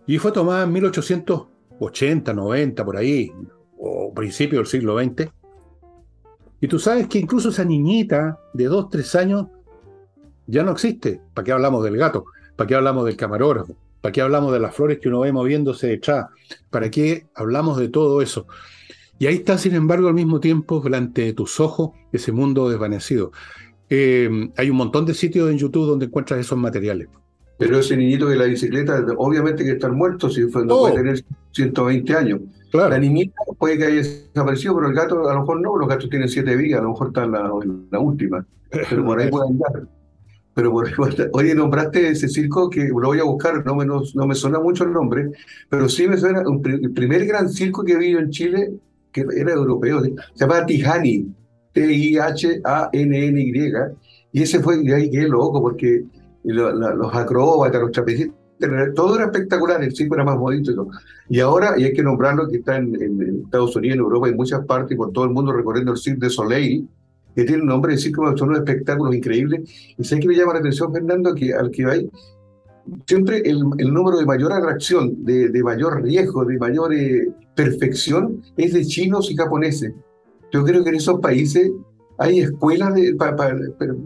[0.06, 3.30] Y fue tomada en 1880, 90, por ahí,
[3.78, 5.30] o principio del siglo XX.
[6.60, 9.46] Y tú sabes que incluso esa niñita de dos, tres años
[10.46, 11.20] ya no existe.
[11.32, 12.26] ¿Para qué hablamos del gato?
[12.56, 13.74] ¿Para qué hablamos del camarógrafo?
[14.00, 16.26] ¿Para qué hablamos de las flores que uno ve moviéndose detrás?
[16.70, 18.46] ¿Para qué hablamos de todo eso?
[19.18, 23.32] Y ahí está, sin embargo, al mismo tiempo, delante de tus ojos, ese mundo desvanecido.
[23.88, 27.08] Eh, hay un montón de sitios en YouTube donde encuentras esos materiales.
[27.60, 30.96] Pero ese niñito de la bicicleta, obviamente que está muerto, si fue, no puede oh.
[30.96, 32.40] tener 120 años.
[32.72, 36.08] La niñita puede que haya desaparecido, pero el gato a lo mejor no, los gatos
[36.08, 38.46] tienen siete vidas, a lo mejor está en la, última.
[38.70, 39.88] Pero por ahí puede andar.
[40.54, 40.94] Pero por ahí,
[41.32, 44.84] oye, nombraste ese circo que lo voy a buscar, no me, no, me suena mucho
[44.84, 45.32] el nombre,
[45.68, 48.72] pero sí me suena, el primer gran circo que vi en Chile
[49.12, 51.34] que era europeo, se llama Tihani,
[51.72, 53.52] T-I-H-A-N-N-Y,
[54.32, 56.04] y ese fue, de ahí que loco, porque
[56.44, 58.35] los acróbatas, los trapecistas,
[58.94, 60.72] todo era espectacular, el circo era más bonito
[61.29, 64.64] y ahora, y hay que nombrarlo, que está en, Estados Unidos, en Europa, en muchas
[64.66, 66.88] partes, y por todo el mundo recorriendo el Cirque de Soleil,
[67.35, 69.94] que tiene un nombre de circo, son unos espectáculos increíbles.
[69.96, 72.11] Y sé que me llama la atención, Fernando, que al que hay,
[73.07, 78.42] siempre el, el, número de mayor atracción, de, de mayor riesgo, de mayor eh, perfección
[78.57, 79.92] es de chinos y japoneses.
[80.53, 81.70] Yo creo que en esos países
[82.18, 83.55] hay escuelas de, para,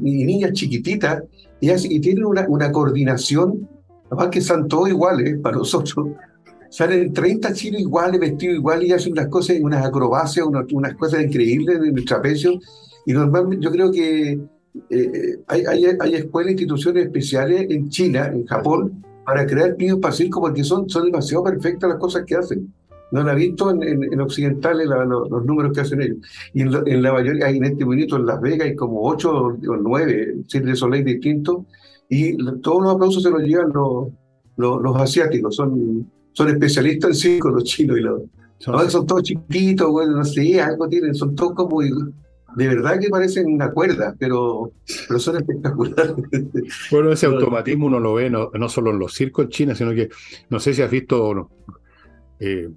[0.01, 1.23] niñas chiquititas
[1.64, 3.68] y, tienen una, una coordinación,
[4.07, 6.09] además que son todos iguales para nosotros.
[6.70, 11.22] Salen 30 chinos iguales, vestidos iguales y hacen unas cosas, unas acrobacias, unas, unas cosas
[11.22, 12.59] increíbles en el trapecio.
[13.07, 14.40] Y normalmente yo creo que
[14.90, 20.12] eh, hay, hay, hay, escuelas, instituciones especiales en China, en Japón, para crear niños para
[20.12, 22.72] circo porque son, son demasiado perfectas las cosas que hacen.
[23.14, 23.81] No la he visto en,
[24.12, 26.16] en, occidentales los números que hacen ellos.
[26.53, 30.35] Y en, la mayoría, en este momento en Las Vegas hay como ocho o nueve
[30.48, 31.59] Cirque de Soleil distintos
[32.09, 34.09] y todos los aplausos se los llevan los,
[34.57, 35.55] los, asiáticos.
[35.55, 38.22] Son, son especialistas en circo los chinos y los...
[38.59, 43.11] Son, son todos chiquitos, bueno, no sé, algo tienen, son todos como de verdad que
[43.11, 44.72] parecen una cuerda, pero,
[45.07, 46.14] pero son espectaculares.
[46.90, 49.92] Bueno, ese automatismo uno lo ve no, no, solo en los circos en China, sino
[49.92, 50.09] que
[50.50, 51.50] no sé si has visto
[52.40, 52.68] eh,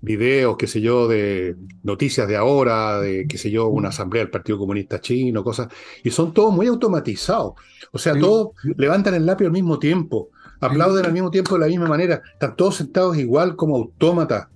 [0.00, 4.30] videos, qué sé yo, de noticias de ahora, de qué sé yo, una asamblea del
[4.30, 5.68] Partido Comunista Chino, cosas,
[6.04, 7.54] y son todos muy automatizados.
[7.92, 10.30] O sea, todos levantan el lápiz al mismo tiempo,
[10.60, 14.48] aplauden al mismo tiempo de la misma manera, están todos sentados igual como autómatas.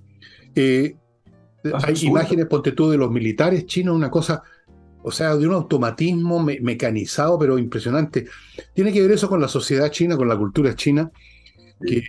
[0.55, 0.95] Eh,
[1.63, 4.43] hay imágenes, ponte tú, de los militares chinos, una cosa,
[5.03, 8.25] o sea, de un automatismo mecanizado, pero impresionante.
[8.73, 11.11] Tiene que ver eso con la sociedad china, con la cultura china,
[11.85, 12.03] que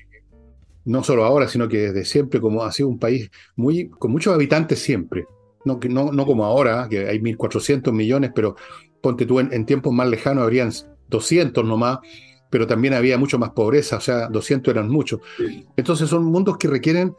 [0.85, 4.35] no solo ahora, sino que desde siempre, como ha sido un país muy, con muchos
[4.35, 5.27] habitantes siempre.
[5.65, 8.57] No, no, no como ahora, que hay 1.400 millones, pero
[9.01, 10.73] ponte tú, en, tiempos más lejanos habrían
[11.09, 11.99] 200 nomás,
[12.51, 15.21] pero también había mucho más pobreza, o sea, 200 eran muchos.
[15.77, 17.15] Entonces son mundos que requieren,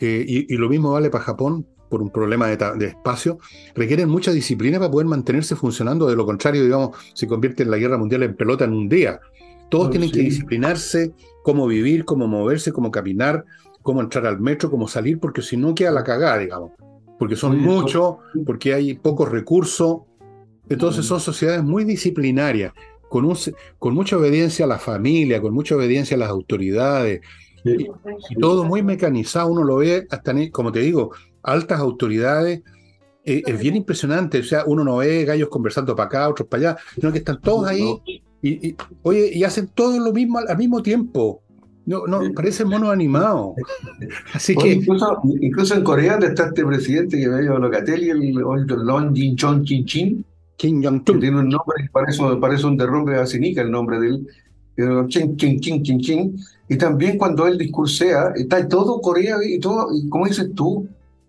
[0.00, 3.38] eh, y, lo mismo vale para Japón, por un problema de, espacio,
[3.74, 6.06] requieren mucha disciplina para poder mantenerse funcionando.
[6.06, 9.20] De lo contrario, digamos, se convierte en la guerra mundial en pelota en un día.
[9.70, 11.12] Todos tienen que disciplinarse,
[11.48, 13.42] cómo vivir, cómo moverse, cómo caminar,
[13.80, 16.72] cómo entrar al metro, cómo salir, porque si no queda la cagada, digamos.
[17.18, 20.00] Porque son muchos, porque hay pocos recursos.
[20.68, 22.74] Entonces son sociedades muy disciplinarias,
[23.08, 23.34] con, un,
[23.78, 27.22] con mucha obediencia a la familia, con mucha obediencia a las autoridades,
[27.64, 27.86] y,
[28.38, 32.60] todo muy mecanizado, uno lo ve hasta, como te digo, altas autoridades.
[33.24, 36.72] Eh, es bien impresionante, o sea, uno no ve gallos conversando para acá, otros para
[36.72, 40.82] allá, sino que están todos ahí y, oye, y hacen todo lo mismo al, mismo
[40.82, 41.42] tiempo.
[41.86, 43.54] No, no, parece mono animado.
[44.34, 44.74] Así que.
[44.74, 49.36] Incluso, incluso, en Corea, donde está este presidente que me dio Locatelli, el Long Jin
[49.36, 50.24] Chon Chin Chin,
[50.56, 54.08] Kim Jong que tiene un nombre parece, parece un derrumbe de asinica el nombre de
[54.08, 54.26] él.
[55.08, 56.36] Chin, chin, chin, chin, chin.
[56.68, 60.86] Y también cuando él discursea, está todo Corea y todo, y como dices tú,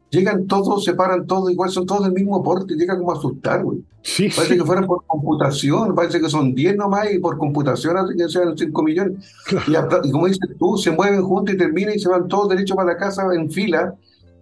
[0.10, 3.64] llegan todos, se paran todos, igual son todos del mismo porte, llega como a asustar,
[3.64, 3.84] güey.
[4.02, 8.16] Sí, parece que fueran por computación, parece que son 10 nomás y por computación hace
[8.16, 9.36] que sean 5 millones.
[9.68, 12.94] Y, como dices tú, se mueven juntos y terminan y se van todos derechos para
[12.94, 13.94] la casa en fila.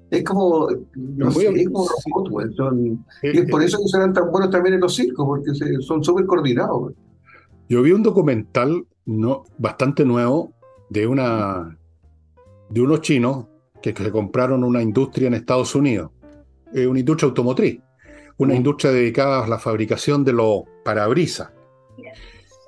[0.10, 1.86] Es como, no sé, es como
[2.30, 2.48] güey.
[3.24, 5.52] y es por eso que serán tan buenos también en los circos, porque
[5.82, 6.80] son súper coordinados.
[6.80, 6.96] Güey.
[7.68, 10.54] Yo vi un documental no, bastante nuevo
[10.90, 11.78] de, una,
[12.70, 13.48] de unos chinos
[13.82, 16.12] que se compraron una industria en Estados Unidos,
[16.74, 17.80] eh, una industria automotriz,
[18.38, 21.52] una industria dedicada a la fabricación de los parabrisas.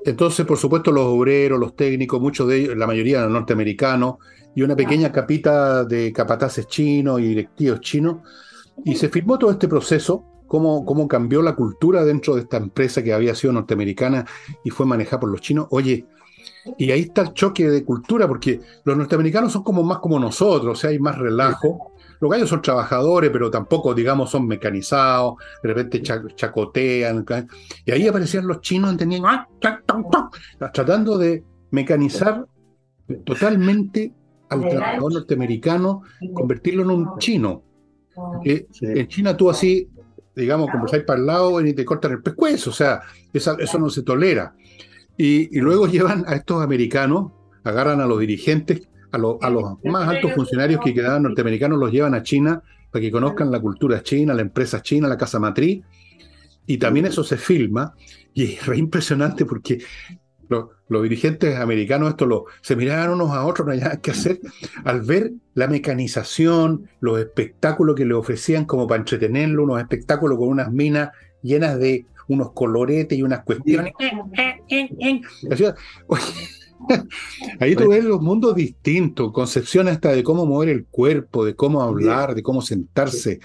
[0.06, 4.16] Entonces, por supuesto, los obreros, los técnicos, muchos de ellos, la mayoría eran norteamericanos,
[4.56, 8.18] y una pequeña capita de capataces chinos y directivos chinos,
[8.84, 13.04] y se firmó todo este proceso, cómo, cómo cambió la cultura dentro de esta empresa
[13.04, 14.26] que había sido norteamericana
[14.64, 15.68] y fue manejada por los chinos.
[15.70, 16.06] Oye,
[16.78, 20.78] y ahí está el choque de cultura, porque los norteamericanos son como más como nosotros,
[20.78, 21.94] o sea, hay más relajo.
[22.20, 26.02] Los gallos son trabajadores, pero tampoco, digamos, son mecanizados, de repente
[26.36, 27.26] chacotean.
[27.86, 29.48] Y ahí aparecían los chinos, entendían, ah,
[30.72, 32.46] tratando de mecanizar
[33.24, 34.14] totalmente
[34.50, 36.02] al trabajador norteamericano,
[36.34, 37.64] convertirlo en un chino.
[38.44, 39.88] En China tú así,
[40.36, 43.02] digamos, como conversáis para el lado y te cortan el pescuezo, o sea,
[43.32, 44.54] eso no se tolera.
[45.22, 47.34] Y, luego llevan a estos americanos,
[47.66, 52.14] agarran a los dirigentes, a, a los más altos funcionarios que quedaban norteamericanos, los llevan
[52.14, 55.84] a China para que conozcan la cultura china, la empresa china, la casa matriz.
[56.66, 57.96] Y también eso se filma
[58.34, 59.84] y es re impresionante porque
[60.48, 60.70] los,
[61.04, 64.40] dirigentes americanos esto lo, se miraban unos a otros, no había nada que hacer,
[64.86, 70.48] al ver la mecanización, los espectáculos que le ofrecían como para entretenerlo, unos espectáculos con
[70.48, 71.10] unas minas
[71.44, 73.94] llenas de unos coloretes y unas cuestiones.
[77.60, 81.82] Ahí tú ves los mundos distintos, concepciones hasta de cómo mover el cuerpo, de cómo
[81.82, 83.42] hablar, de cómo sentarse,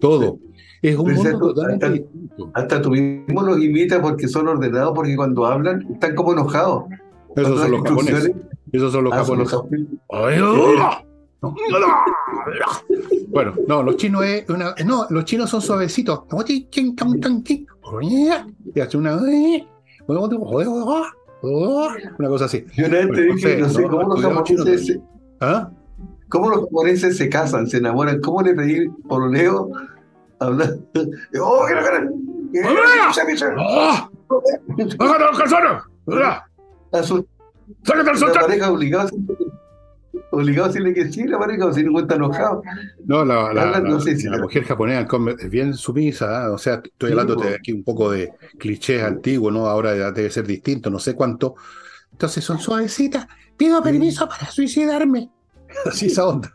[0.00, 0.38] todo.
[0.80, 2.50] Es un mundo totalmente hasta, distinto.
[2.54, 6.84] Hasta tú mismo los imitas porque son ordenados, porque cuando hablan están como enojados.
[7.36, 8.32] Esos son los japoneses.
[8.72, 9.58] Esos son los japoneses.
[13.28, 16.22] Bueno, no, los chinos es una, no, los chinos son suavecitos.
[18.74, 19.16] Y hace una
[22.18, 22.64] una cosa así.
[22.74, 25.00] Yo una vez te dije, no sé, ¿cómo los japoneses se,
[25.40, 25.70] ¿Ah?
[26.28, 28.20] ¿Cómo los japoneses se casan, se enamoran?
[28.20, 29.68] ¿Cómo le pedí pololeo?
[30.38, 30.76] Hablar.
[31.40, 32.08] ¡Oh, qué cara!
[34.98, 35.82] ¡Bájate los calzones!
[37.82, 38.40] ¡Sácate el soltero!
[38.40, 39.10] La pareja obligada
[40.32, 42.62] obligado a decirle que sí, la pareja, o si no cuenta enojado.
[43.04, 45.06] No, la, la, la, mujer japonesa
[45.38, 46.48] es bien sumisa, ¿eh?
[46.48, 49.66] o sea, estoy hablando de aquí un poco de clichés antiguos, ¿no?
[49.66, 51.54] Ahora debe ser distinto, no sé cuánto.
[52.10, 53.26] Entonces son suavecitas,
[53.56, 55.30] pido permiso para suicidarme.
[55.86, 56.52] Así esa onda.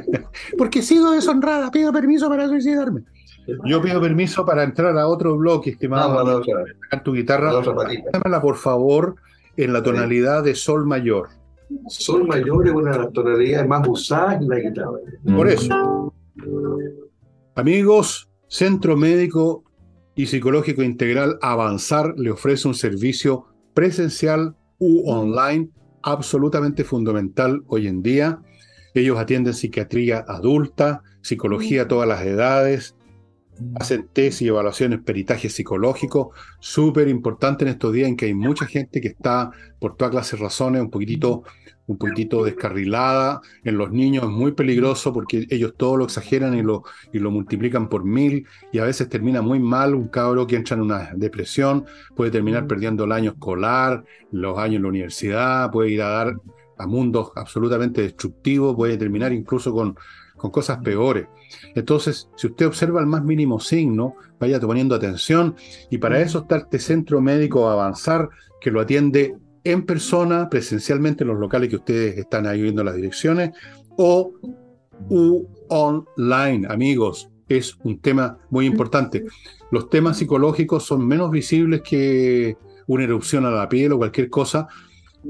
[0.58, 3.02] Porque sigo deshonrada, pido permiso para suicidarme.
[3.64, 6.24] Yo pido permiso para entrar a otro bloque, estimado.
[6.24, 7.60] No, no, tu guitarra.
[8.40, 9.16] por favor,
[9.56, 11.41] en la tonalidad de sol mayor.
[11.88, 14.98] Sol mayor es una tonalidad más usada en la guitarra.
[15.24, 16.14] Por eso.
[17.54, 19.64] Amigos, Centro Médico
[20.14, 25.70] y Psicológico Integral Avanzar le ofrece un servicio presencial u online
[26.02, 28.40] absolutamente fundamental hoy en día.
[28.94, 32.96] Ellos atienden psiquiatría adulta, psicología a todas las edades,
[33.74, 38.66] hacen test y evaluaciones, peritaje psicológico, súper importante en estos días en que hay mucha
[38.66, 41.44] gente que está por todas clases de razones un poquitito
[41.86, 43.40] un poquitito descarrilada.
[43.64, 47.30] En los niños es muy peligroso porque ellos todo lo exageran y lo, y lo
[47.30, 49.94] multiplican por mil y a veces termina muy mal.
[49.94, 51.84] Un cabro que entra en una depresión
[52.14, 56.34] puede terminar perdiendo el año escolar, los años en la universidad, puede ir a dar
[56.78, 59.96] a mundos absolutamente destructivos, puede terminar incluso con,
[60.36, 61.26] con cosas peores.
[61.74, 65.54] Entonces, si usted observa el más mínimo signo, vaya poniendo atención
[65.90, 68.28] y para eso está este centro médico avanzar
[68.60, 72.96] que lo atiende en persona, presencialmente en los locales que ustedes están ahí viendo las
[72.96, 73.50] direcciones,
[73.96, 74.32] o
[75.68, 77.28] online, amigos.
[77.48, 79.24] Es un tema muy importante.
[79.70, 84.68] Los temas psicológicos son menos visibles que una erupción a la piel o cualquier cosa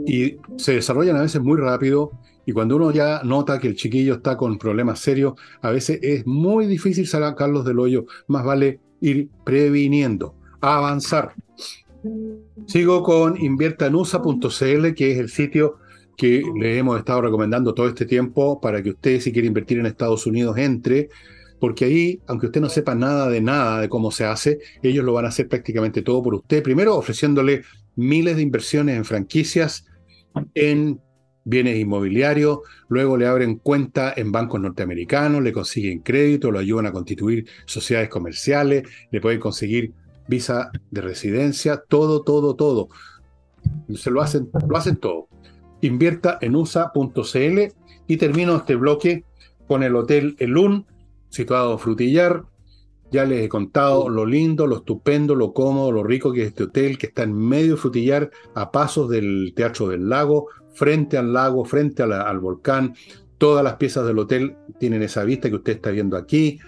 [0.06, 2.12] y se desarrollan a veces muy rápido
[2.44, 6.26] y cuando uno ya nota que el chiquillo está con problemas serios, a veces es
[6.26, 8.06] muy difícil sacarlos del hoyo.
[8.26, 11.34] Más vale ir previniendo, avanzar.
[12.66, 15.76] Sigo con inviertanusa.cl, que es el sitio
[16.16, 19.86] que le hemos estado recomendando todo este tiempo para que usted, si quiere invertir en
[19.86, 21.08] Estados Unidos, entre,
[21.60, 25.12] porque ahí, aunque usted no sepa nada de nada de cómo se hace, ellos lo
[25.12, 26.62] van a hacer prácticamente todo por usted.
[26.62, 27.62] Primero, ofreciéndole
[27.94, 29.86] miles de inversiones en franquicias,
[30.54, 31.00] en
[31.44, 36.92] bienes inmobiliarios, luego le abren cuenta en bancos norteamericanos, le consiguen crédito, lo ayudan a
[36.92, 39.92] constituir sociedades comerciales, le pueden conseguir
[40.28, 42.88] visa de residencia, todo, todo, todo.
[43.94, 45.28] Se lo hacen, lo hacen todo.
[45.80, 47.58] Invierta en usa.cl
[48.06, 49.24] y termino este bloque
[49.66, 50.86] con el Hotel Elun,
[51.28, 52.44] situado en Frutillar.
[53.10, 56.64] Ya les he contado lo lindo, lo estupendo, lo cómodo, lo rico que es este
[56.64, 61.32] hotel, que está en medio de Frutillar, a pasos del Teatro del Lago, frente al
[61.32, 62.94] lago, frente al volcán.
[63.38, 66.58] Todas las piezas del hotel tienen esa vista que usted está viendo aquí.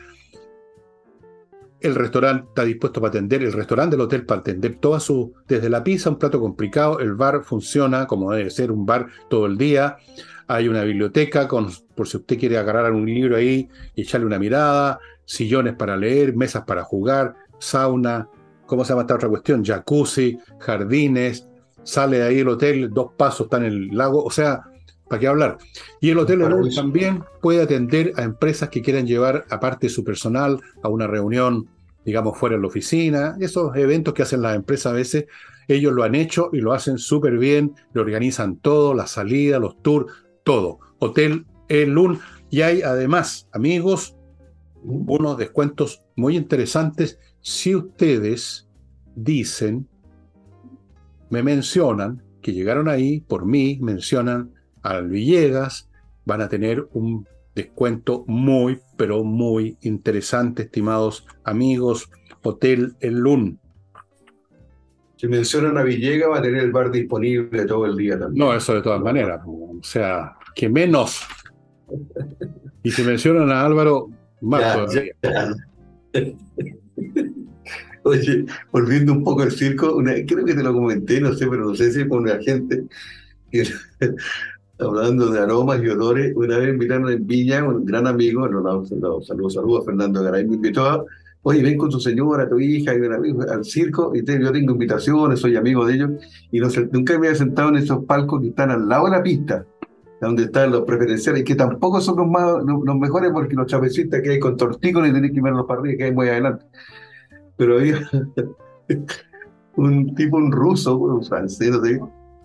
[1.81, 5.69] El restaurante está dispuesto para atender, el restaurante del hotel para atender toda su, desde
[5.69, 9.59] la pizza, un plato complicado, el bar funciona como debe ser un bar todo el
[9.59, 9.99] día.
[10.47, 14.39] Hay una biblioteca con, por si usted quiere agarrar un libro ahí y echarle una
[14.39, 18.29] mirada, sillones para leer, mesas para jugar, sauna,
[18.67, 19.63] ¿cómo se llama esta otra cuestión?
[19.63, 21.47] Jacuzzi, jardines,
[21.85, 24.64] sale de ahí el hotel, dos pasos está en el lago, o sea,
[25.09, 25.59] ¿para qué hablar?
[26.01, 26.43] Y el hotel
[26.74, 31.68] también puede atender a empresas que quieran llevar, aparte su personal, a una reunión,
[32.05, 35.26] digamos, fuera de la oficina, esos eventos que hacen las empresas a veces,
[35.68, 39.80] ellos lo han hecho y lo hacen súper bien, le organizan todo, la salida, los
[39.82, 40.12] tours,
[40.43, 40.78] todo.
[40.99, 42.20] Hotel Elun,
[42.51, 44.16] y hay además, amigos,
[44.82, 48.68] unos descuentos muy interesantes si ustedes
[49.14, 49.89] dicen
[51.31, 54.53] me mencionan que llegaron ahí por mí, mencionan
[54.83, 55.89] al Villegas,
[56.25, 62.11] van a tener un descuento muy, pero muy interesante, estimados amigos.
[62.43, 63.59] Hotel El Lun.
[65.16, 68.47] Si mencionan a Villegas, va a tener el bar disponible todo el día también.
[68.47, 69.41] No, eso de todas maneras.
[69.47, 71.22] O sea, que menos.
[72.83, 74.11] Y si mencionan a Álvaro,
[74.43, 75.14] más todavía.
[78.05, 79.97] Oye, volviendo un poco al circo,
[80.27, 82.85] creo que te lo comenté, no sé, pero no sé si con la gente,
[84.79, 89.27] hablando de aromas y olores, una vez invitaron en Viña, un gran amigo, no, saludos,
[89.27, 91.03] saludos a Fernando Garay, me invitó a,
[91.45, 93.01] oye, ven con tu señora, tu hija, y
[93.51, 96.11] al circo, y yo tengo invitaciones, soy amigo de ellos,
[96.53, 99.23] y no nunca me había sentado en esos palcos que están al lado de la
[99.23, 99.65] pista,
[100.21, 104.21] donde están los preferenciales, y que tampoco son los, más, los, mejores porque los chapecistas
[104.21, 106.67] que hay con tortícolis tenés que verlos para arriba, que hay muy adelante
[107.57, 108.09] pero había
[109.77, 111.71] un tipo, un ruso, un francés,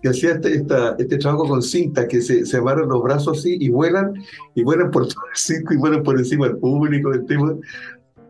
[0.02, 3.56] que hacía este, esta, este trabajo con cinta, que se, se amarran los brazos así
[3.60, 4.14] y vuelan,
[4.54, 7.60] y vuelan por todo el circo y vuelan por encima del público, del tipo.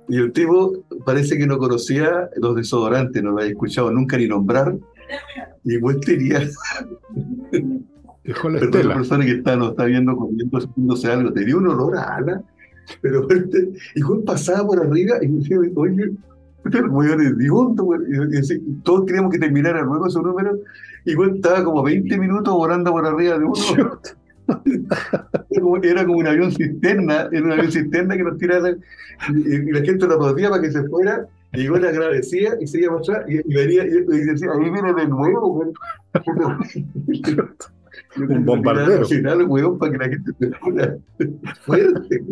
[0.08, 4.26] Y el tipo parece que no conocía los desodorantes, no lo había escuchado nunca ni
[4.26, 4.76] nombrar.
[5.64, 6.40] Y igual tenía.
[8.24, 8.60] Dejó la
[8.94, 10.58] persona que está, no está viendo, comiendo,
[11.10, 12.42] algo, tenía un olor a ala,
[13.00, 16.12] pero este, igual pasaba por arriba y me decía, oye,
[18.84, 20.58] todos queríamos que terminara luego su número,
[21.04, 23.54] y estaba como 20 minutos volando por arriba de uno.
[25.82, 30.06] era como un avión cisterna, era un avión cisterna que nos tiraba y, la gente
[30.06, 33.36] lo aplaudía para que se fuera, y igual le agradecía y seguía para atrás y,
[33.54, 35.72] venía y, decía, ahí viene de nuevo,
[38.16, 39.06] un bombardero.
[39.78, 40.96] para que la gente se fuera.
[41.64, 42.24] Fuerte,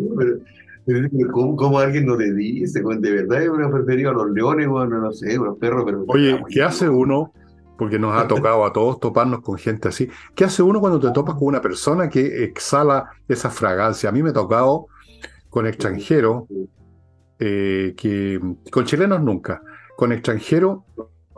[1.31, 2.81] ¿Cómo, alguien no le dice?
[2.81, 6.03] De verdad es una preferida a los leones, bueno, no sé, los perros, pero...
[6.07, 7.33] Oye, ¿qué hace uno?
[7.77, 10.09] Porque nos ha tocado a todos toparnos con gente así.
[10.35, 14.09] ¿Qué hace uno cuando te topas con una persona que exhala esa fragancia?
[14.09, 14.87] A mí me ha tocado
[15.49, 16.43] con extranjeros,
[17.39, 18.39] eh, que
[18.71, 19.61] con chilenos nunca,
[19.95, 20.79] con extranjeros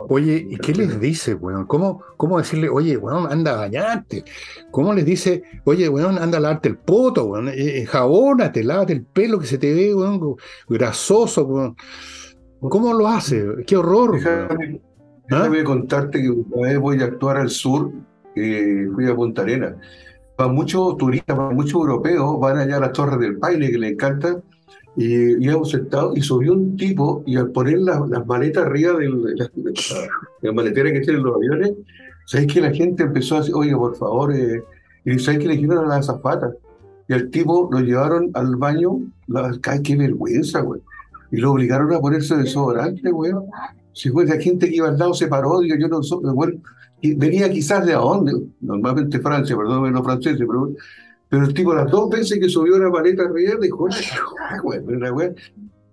[0.08, 1.66] Oye, ¿y qué les dice, weón?
[1.66, 4.24] ¿Cómo, ¿Cómo decirle, oye, weón, anda a bañarte?
[4.70, 7.48] ¿Cómo les dice, oye, weón, anda a lavarte el poto, weón?
[7.48, 10.36] Eh, eh, jabónate, lávate el pelo que se te ve, weón,
[10.68, 11.76] grasoso, weón.
[12.60, 13.44] ¿Cómo lo hace?
[13.66, 14.14] ¡Qué horror!
[14.14, 14.80] Déjame,
[15.28, 15.64] déjame ¿Ah?
[15.64, 17.90] contarte que una vez voy a actuar al sur,
[18.36, 19.76] eh, fui a Punta Arena.
[20.36, 23.92] Para muchos turistas, para muchos europeos, van allá a las Torres del Paine, que les
[23.92, 24.40] encanta,
[24.96, 29.50] y íbamos sentados y subió un tipo y al poner las maletas arriba de la,
[30.42, 31.72] la, maletera que tienen los aviones,
[32.26, 34.62] ¿sabes que la gente empezó a decir, oye, por favor, eh",
[35.04, 36.52] y ¿sabes que le dijeron a la azafata?
[37.08, 40.80] Y al tipo lo llevaron al baño, la, ¡ay, qué vergüenza, güey!
[41.30, 43.32] Y lo obligaron a ponerse desodorante, güey.
[43.94, 46.60] Si fue la gente que iba al lado se paró, digo, yo no soy, bueno,
[47.16, 50.72] venía quizás de a dónde, normalmente Francia, perdón, los franceses, pero
[51.32, 55.30] pero el tipo, las dos veces que subió la maleta arriba, dijo, ah, güey, güey.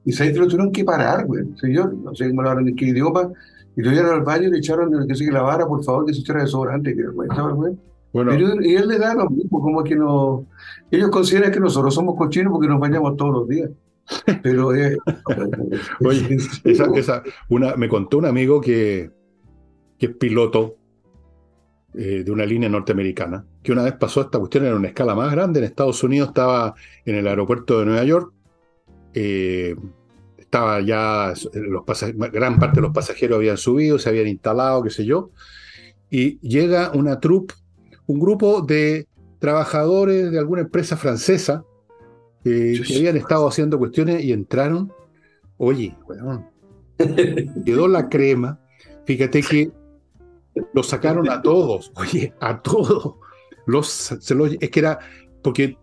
[0.03, 1.45] Y que lo tuvieron que parar, güey.
[1.55, 3.31] Señor, no sé cómo lo hablan en qué idioma.
[3.77, 6.19] Y lo llevaron al baño y le echaron que se lavara, por favor, que se
[6.19, 6.93] echara desodorante.
[6.93, 7.71] Que estaba, güey.
[8.11, 8.33] Bueno.
[8.61, 10.45] Y él le da lo mismo, como que no.
[10.91, 13.69] Ellos consideran que nosotros somos cochinos porque nos bañamos todos los días.
[14.43, 14.97] Pero es.
[16.05, 19.09] Oye, esa, esa, una, me contó un amigo que,
[19.97, 20.75] que es piloto
[21.93, 25.31] eh, de una línea norteamericana, que una vez pasó esta cuestión en una escala más
[25.31, 28.33] grande en Estados Unidos, estaba en el aeropuerto de Nueva York,
[29.13, 29.75] eh,
[30.37, 31.83] estaba ya, los
[32.31, 35.31] gran parte de los pasajeros habían subido, se habían instalado, qué sé yo,
[36.09, 37.53] y llega una troupe,
[38.07, 39.07] un grupo de
[39.39, 41.63] trabajadores de alguna empresa francesa
[42.45, 44.91] eh, que habían estado haciendo cuestiones y entraron.
[45.57, 45.95] Oye,
[47.65, 48.59] quedó la crema.
[49.05, 49.71] Fíjate que
[50.73, 53.15] los sacaron a todos, oye, a todos.
[53.69, 54.99] Los, es que era,
[55.43, 55.77] porque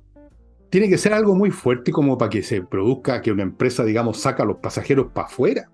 [0.71, 4.19] tiene que ser algo muy fuerte como para que se produzca que una empresa, digamos,
[4.19, 5.71] saca a los pasajeros para afuera.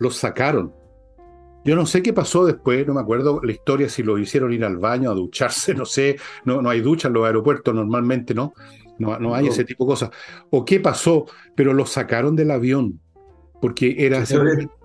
[0.00, 0.74] Los sacaron.
[1.64, 4.64] Yo no sé qué pasó después, no me acuerdo la historia, si lo hicieron ir
[4.64, 8.52] al baño, a ducharse, no sé, no, no hay ducha en los aeropuertos normalmente, ¿no?
[8.98, 10.10] No, no hay ese tipo de cosas.
[10.50, 13.00] O qué pasó, pero los sacaron del avión,
[13.60, 14.24] porque era,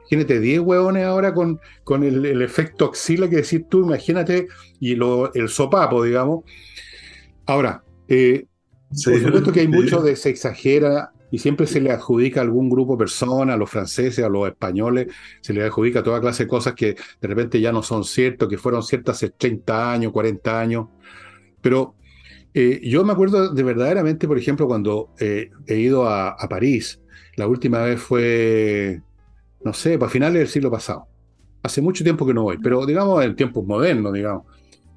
[0.09, 4.47] imagínate, 10 hueones ahora con, con el, efecto axila que decís tú, imagínate,
[4.79, 6.43] y lo, el sopapo, digamos.
[7.45, 8.45] Ahora, eh,
[8.89, 12.69] por supuesto que hay mucho de se exagera y siempre se le adjudica a algún
[12.69, 15.07] grupo de personas, a los franceses, a los españoles,
[15.41, 18.57] se le adjudica toda clase de cosas que de repente ya no son ciertas, que
[18.57, 20.87] fueron ciertas hace 30 años, 40 años.
[21.61, 21.95] Pero
[22.53, 26.99] eh, yo me acuerdo de verdaderamente, por ejemplo, cuando eh, he ido a, París,
[27.35, 29.01] la última vez fue,
[29.63, 31.07] no sé, para finales del siglo pasado.
[31.61, 34.43] Hace mucho tiempo que no voy, pero digamos en tiempos modernos, digamos.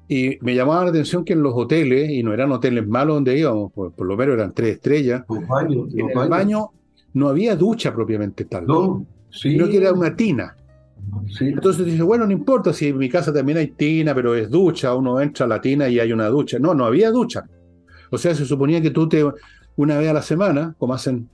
[0.07, 3.37] Y me llamaba la atención que en los hoteles, y no eran hoteles malos donde
[3.37, 6.71] íbamos, por, lo menos eran tres estrellas, en el baño
[7.13, 8.65] no había ducha propiamente tal.
[8.65, 9.51] No, sí.
[9.51, 10.55] Sino que era una tina.
[11.29, 11.47] Sí.
[11.47, 14.95] Entonces dice, bueno, no importa si en mi casa también hay tina, pero es ducha,
[14.95, 16.59] uno entra a la tina y hay una ducha.
[16.59, 17.45] No, no había ducha.
[18.09, 19.23] O sea, se suponía que tú te,
[19.75, 21.29] una vez a la semana, como hacen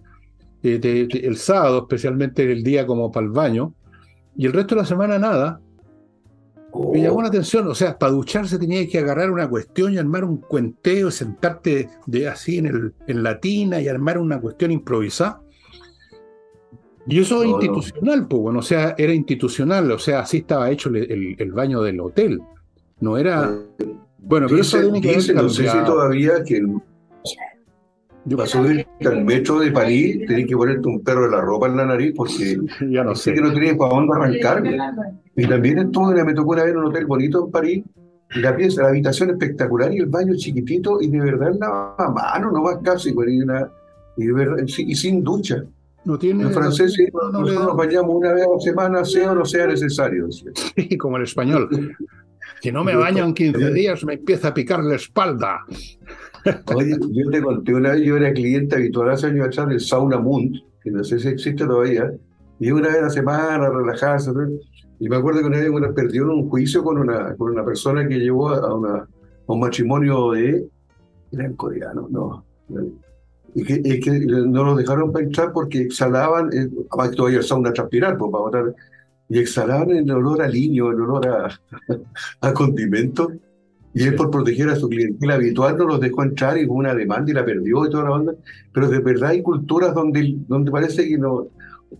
[0.63, 3.73] eh, el sábado, especialmente el día como para el baño,
[4.35, 5.61] y el resto de la semana nada,
[6.93, 10.23] me llamó la atención, o sea, para ducharse tenía que agarrar una cuestión y armar
[10.23, 15.41] un cuenteo, sentarte de así en, el, en la tina y armar una cuestión improvisada.
[17.07, 20.89] Y eso es institucional, pues bueno, o sea, era institucional, o sea, así estaba hecho
[20.89, 22.39] el, baño del hotel.
[22.99, 23.57] No era.
[24.19, 26.75] Bueno, pero eso tiene que dice, No sé si todavía que el,
[28.29, 31.77] para subir al metro de París tenés que ponerte un perro de la ropa en
[31.77, 32.57] la nariz porque
[32.89, 33.33] ya no sé.
[33.33, 34.63] que no tenías para dónde arrancar.
[35.35, 37.83] Y también estuve, me tocó una vez en un hotel bonito en París,
[38.35, 42.51] y la pieza, la habitación espectacular y el baño chiquitito, y de verdad la mano,
[42.51, 43.13] no más casi,
[44.17, 45.63] y, y sin ducha.
[46.05, 49.45] No tiene, en francés nosotros nos bañamos una vez a la semana, sea o no
[49.45, 50.27] sea necesario.
[50.31, 51.69] Sí, como el español.
[52.61, 55.65] Si no me baño en 15 días, me empieza a picar la espalda.
[56.75, 60.17] Oye, yo te conté una vez, yo era cliente habitual hace años atrás del Sauna
[60.19, 62.11] Mund, que no sé si existe todavía,
[62.59, 64.31] y una vez a la semana, relajarse.
[64.99, 68.07] Y me acuerdo que una vez una, perdió un juicio con una, con una persona
[68.07, 69.07] que llevó a, una,
[69.47, 70.67] un matrimonio de.
[71.31, 72.43] Eran coreanos, no.
[73.55, 77.73] Y que, que no lo dejaron para entrar porque exhalaban, eh, además todavía el sauna
[77.73, 78.75] transpirar, pues, para botar,
[79.29, 81.49] y exhalaban el olor a liño, el olor a,
[82.41, 83.31] a condimento.
[83.93, 86.93] Y él, por proteger a su clientela habitual, no los dejó entrar y hubo una
[86.93, 88.35] demanda y la perdió y toda la banda.
[88.71, 91.47] Pero de verdad hay culturas donde, donde parece que no,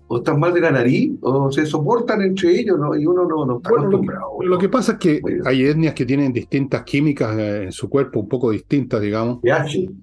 [0.07, 2.95] o están mal de la nariz o se soportan entre ellos ¿no?
[2.95, 4.41] y uno no, no está acostumbrado.
[4.41, 8.19] Lo que, pasa es que hay etnias que tienen distintas químicas eh, en su cuerpo,
[8.19, 9.39] un poco distintas, digamos.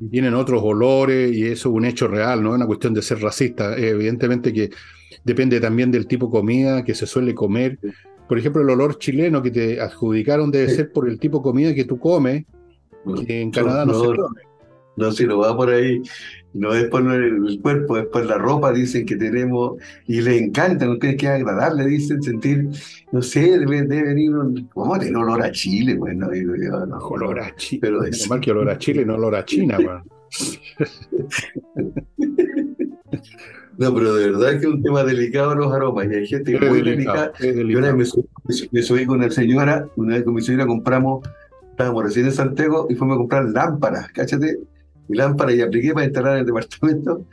[0.00, 3.02] Y tienen otros olores y eso es un hecho real, no es una cuestión de
[3.02, 3.76] ser racista.
[3.76, 4.70] evidentemente que
[5.24, 7.78] depende también del tipo de comida que se suele comer.
[8.28, 11.74] Por ejemplo, el olor chileno que te adjudicaron debe ser por el tipo de comida
[11.74, 12.44] que tú comes,
[13.26, 14.40] que en Canadá no, se come.
[14.96, 16.02] No, si no va por ahí,
[16.54, 19.74] no es por el cuerpo, es por la ropa, dicen que tenemos,
[20.06, 22.70] y les encanta, no creen que agradable, dicen sentir,
[23.12, 25.96] no sé, debe, venir un, ¿cómo tener olor a Chile?
[25.96, 26.54] Bueno, digo
[26.86, 29.76] no, olor a Chile, pero es mal que olor a Chile, no olor a China,
[29.76, 30.02] bueno.
[33.78, 36.58] No, pero de verdad es que es un tema delicado los aromas, y hay gente
[36.58, 37.32] muy delicada.
[37.40, 38.14] Yo una vez
[38.72, 41.28] me, subí con una señora, una vez con mi señora compramos,
[41.70, 44.58] estábamos recién en Santiago, y fuimos a comprar lámparas, cáchate,
[45.08, 47.26] mi lámpara y apliqué para instalar en el departamento.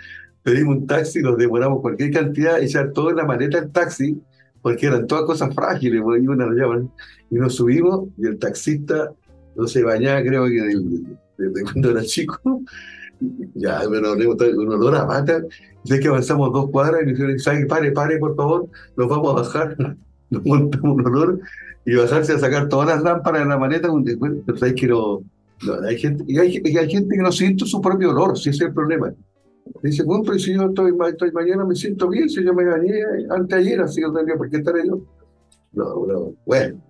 [0.44, 4.22] Pedimos un taxi, nos demoramos cualquier cantidad, echar todo en la maleta del taxi,
[4.62, 9.14] porque eran todas cosas frágiles, pues, y nos subimos y el taxista
[9.56, 10.62] no se bañaba, creo que
[11.38, 12.62] desde, cuando era chico.
[13.56, 15.44] Ya, bueno, un olor a mata.
[15.84, 17.66] Ya que avanzamos dos cuadras y nos dijeron, ¿sabe?
[17.66, 19.78] Pare, pare, por favor, nos vamos a bajar.
[20.30, 21.40] Nos montamos un olor
[21.86, 23.88] y bajarse a sacar todas las lámparas en la maleta.
[23.88, 24.90] Pero ¿sabes que
[25.88, 28.74] hay gente, y hay, gente que no siente su propio olor, si ese es el
[28.74, 29.14] problema.
[29.84, 32.92] Dice, bueno, pero si yo estoy, estoy mañana me siento bien, si yo me gané
[33.30, 35.02] anteayer, así que no tendría por qué estaré yo.
[35.74, 36.82] No, no, bueno.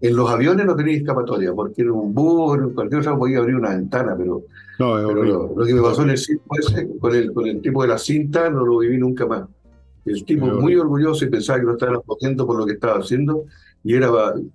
[0.00, 3.56] En los aviones no tenía escapatoria, porque en un bus, en cualquier cosa podía abrir
[3.56, 4.42] una ventana, pero,
[4.78, 7.82] no, pero lo, que me pasó en el circo ese, con el, con el tipo
[7.82, 9.48] de la cinta, no lo viví nunca más.
[10.04, 13.44] El tipo muy orgulloso y pensaba que lo estaban apoyando por lo que estaba haciendo,
[13.82, 14.10] y era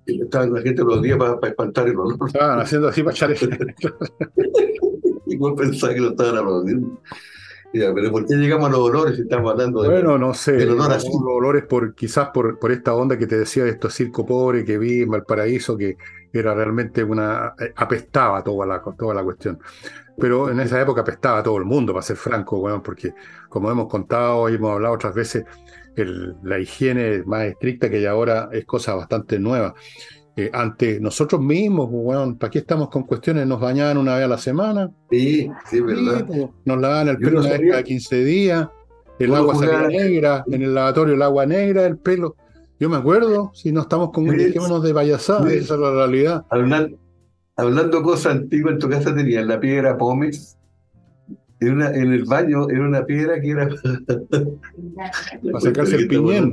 [0.05, 2.17] estaban la gente los días para, espantar el olor.
[2.27, 3.35] Estaban haciendo así para echar
[5.25, 6.99] Igual pensaba que lo estaban aplaudiendo
[7.73, 10.79] pero ¿por qué llegamos a los olores si estamos hablando de Bueno, no sé, los
[11.25, 14.77] olores por, quizás por, por esta onda que te decía de estos circo pobre que
[14.77, 15.97] vi en Valparaíso, que
[16.31, 17.53] era realmente una...
[17.59, 19.59] Eh, apestaba toda la, toda la cuestión.
[20.17, 23.13] Pero en esa época apestaba todo el mundo, para ser franco, bueno, porque
[23.49, 25.43] como hemos contado y hemos hablado otras veces,
[25.95, 29.73] el, la higiene más estricta que hay ahora es cosa bastante nueva.
[30.35, 33.45] Eh, ante nosotros mismos, bueno, pues, ¿para qué estamos con cuestiones?
[33.45, 34.91] Nos bañaban una vez a la semana.
[35.11, 36.25] Sí, sí, verdad.
[36.25, 38.67] Pues, nos lavaban el pelo una vez cada 15 días,
[39.19, 42.35] el agua salía negra, en el lavatorio el agua negra, el pelo.
[42.79, 46.45] Yo me acuerdo, si no estamos con dejémonos de payasada, esa es la realidad.
[46.49, 46.97] Hablando,
[47.55, 50.57] hablando cosas antiguas, en tu casa tenían la piedra pómez.
[51.59, 53.69] En, una, en el baño era una piedra que era.
[55.51, 56.51] para sacarse el piñén.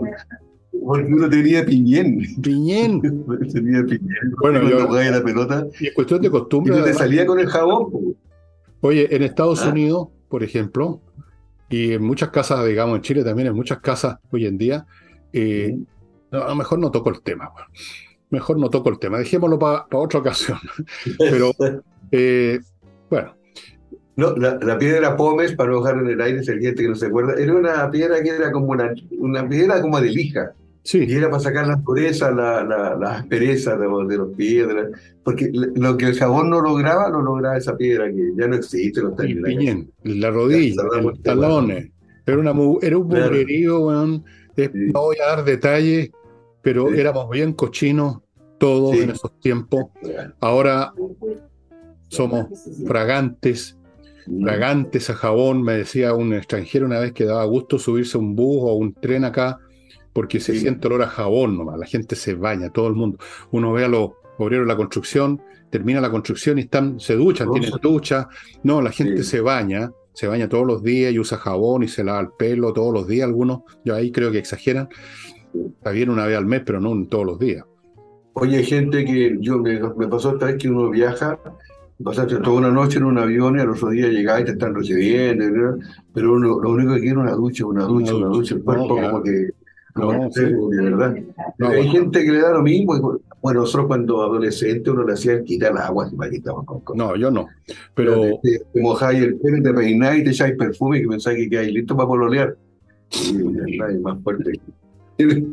[0.90, 2.18] Porque uno tenía piñén.
[2.42, 3.00] Piñén.
[3.52, 4.34] tenía piñén.
[4.40, 4.88] Bueno, yo.
[4.90, 6.76] La pelota, y es cuestión de costumbre.
[6.76, 8.16] Y te salía con el jabón.
[8.80, 9.68] Oye, en Estados ah.
[9.68, 11.00] Unidos, por ejemplo,
[11.68, 14.84] y en muchas casas, digamos, en Chile también, en muchas casas hoy en día,
[15.32, 15.78] eh,
[16.32, 17.52] a lo mejor no toco el tema.
[18.30, 19.18] Mejor no toco el tema.
[19.18, 20.58] Dejémoslo para otra ocasión.
[21.20, 21.52] Pero,
[22.10, 22.58] eh,
[23.08, 23.36] bueno.
[24.16, 27.06] No, la, piedra Pómez, para no dejar en el aire, si alguien que no se
[27.06, 30.52] acuerda, era una piedra que era como una, una piedra como de lija.
[30.94, 34.88] Y era para sacar la pureza, la, la, aspereza de, de, los piedras.
[35.22, 39.02] Porque lo que el jabón no lograba, lo lograba esa piedra que ya no existe.
[39.02, 41.90] No el piñén, la rodilla, los talones.
[42.26, 44.22] Era, una, era un mugrerío, No
[45.00, 46.10] voy a dar detalles,
[46.62, 48.18] pero éramos bien cochinos
[48.58, 49.86] todos en esos tiempos.
[50.40, 50.92] Ahora
[52.08, 52.46] somos
[52.86, 53.78] fragantes,
[54.42, 55.62] fragantes a jabón.
[55.62, 58.74] Me decía un extranjero una vez que daba gusto subirse a un bus o a
[58.74, 59.58] un tren acá
[60.12, 63.18] porque se siente olor a jabón nomás, la gente se baña, todo el mundo.
[63.50, 65.40] Uno ve a los obreros de la construcción,
[65.70, 68.28] termina la construcción y están, se duchan, tienen ducha.
[68.62, 72.04] No, la gente se baña, se baña todos los días y usa jabón y se
[72.04, 74.88] lava el pelo todos los días, algunos, yo ahí creo que exageran.
[75.54, 77.64] Está bien una vez al mes, pero no todos los días.
[78.34, 81.38] Oye, hay gente que yo me, pasó esta vez que uno viaja,
[82.02, 84.74] pasaste toda una noche en un avión y al otro día llegás y te están
[84.74, 85.78] recibiendo,
[86.14, 88.88] pero uno, lo único que quiere es una ducha, una ducha, una ducha, el cuerpo
[88.88, 89.50] como que
[90.00, 91.16] no, sí, de verdad.
[91.58, 93.20] hay gente que le da lo mismo.
[93.42, 96.96] Bueno, nosotros cuando adolescente uno le hacía quitar las aguas y con cosas.
[96.96, 97.46] No, yo no.
[97.94, 98.38] Pero.
[98.42, 101.96] Te, mojáis el pelo, te peináis y te echáis perfume y pensáis que quedáis listo
[101.96, 102.56] para pololear.
[103.10, 104.60] Y más fuerte.
[105.18, 105.46] no,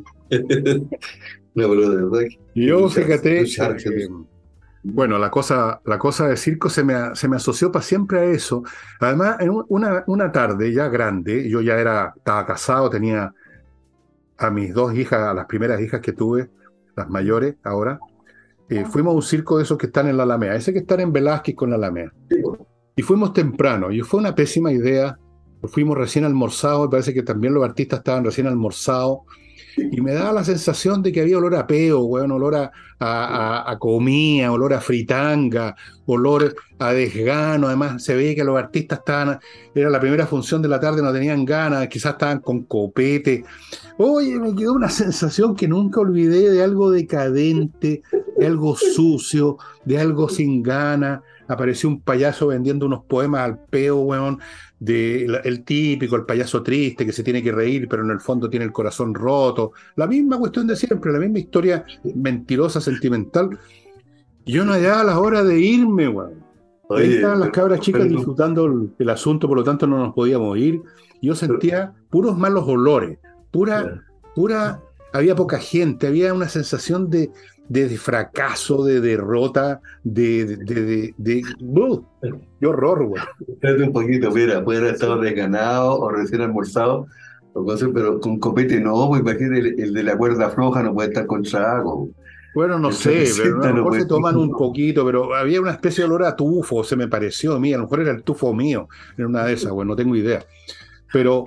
[1.53, 2.21] pero de verdad.
[2.55, 3.45] Yo, fíjate.
[4.83, 8.25] bueno, la cosa, la cosa de circo se me, se me asoció para siempre a
[8.25, 8.63] eso.
[8.99, 13.33] Además, en una, una tarde ya grande, yo ya era, estaba casado, tenía
[14.37, 16.49] a mis dos hijas, a las primeras hijas que tuve,
[16.95, 17.99] las mayores ahora,
[18.69, 20.99] eh, fuimos a un circo de esos que están en la Alameda, ese que están
[20.99, 22.11] en Velázquez con la Alameda.
[22.95, 25.17] Y fuimos temprano, y fue una pésima idea.
[25.63, 29.19] Fuimos recién almorzados, me parece que también los artistas estaban recién almorzados,
[29.77, 33.77] y me daba la sensación de que había olor a peo, weón, olor a, a,
[33.79, 35.75] comida, olor a fritanga,
[36.07, 37.67] olor a desgano.
[37.67, 39.39] Además, se veía que los artistas estaban,
[39.75, 43.43] era la primera función de la tarde, no tenían ganas, quizás estaban con copete.
[43.97, 48.01] Oye, me quedó una sensación que nunca olvidé de algo decadente,
[48.37, 51.21] de algo sucio, de algo sin ganas.
[51.47, 54.39] Apareció un payaso vendiendo unos poemas al peo, weón
[54.79, 58.49] de el típico, el payaso triste que se tiene que reír, pero en el fondo
[58.49, 59.71] tiene el corazón roto.
[59.95, 63.57] La misma cuestión de siempre, la misma historia mentirosa, sentimental.
[64.45, 66.45] Yo no hallaba las horas de irme, weón.
[66.89, 70.81] Ahí estaban las cabras chicas disfrutando el, asunto, por lo tanto no nos podíamos ir.
[71.21, 73.19] Yo sentía puros malos olores,
[73.51, 74.03] pura,
[74.33, 77.29] pura, había poca gente, había una sensación de,
[77.69, 80.45] de, fracaso, de derrota, de...
[80.45, 81.41] de, de, de
[82.59, 83.21] ¡Qué horror, güey!
[83.47, 87.07] Espérate un poquito, mira, puede haber estado desganado o recién almorzado,
[87.93, 91.45] pero con copete no, pues imagínate, el, de la cuerda floja no puede estar con
[91.45, 92.09] saco.
[92.55, 96.03] Bueno, no sé, pero a lo mejor se toman un poquito, pero había una especie
[96.03, 98.53] de olor a tufo, se me pareció a mí, a lo mejor era el tufo
[98.53, 100.43] mío, era una de esas, bueno, no tengo idea.
[101.13, 101.43] Pero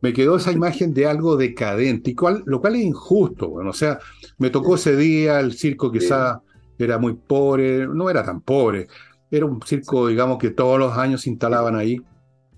[0.00, 3.48] me quedó esa imagen de algo decadente, y cual, lo cual es injusto.
[3.48, 3.98] Bueno, o sea,
[4.38, 6.40] me tocó ese día, el circo quizá
[6.78, 8.86] era muy pobre, no era tan pobre,
[9.30, 12.00] era un circo, digamos, que todos los años se instalaban ahí.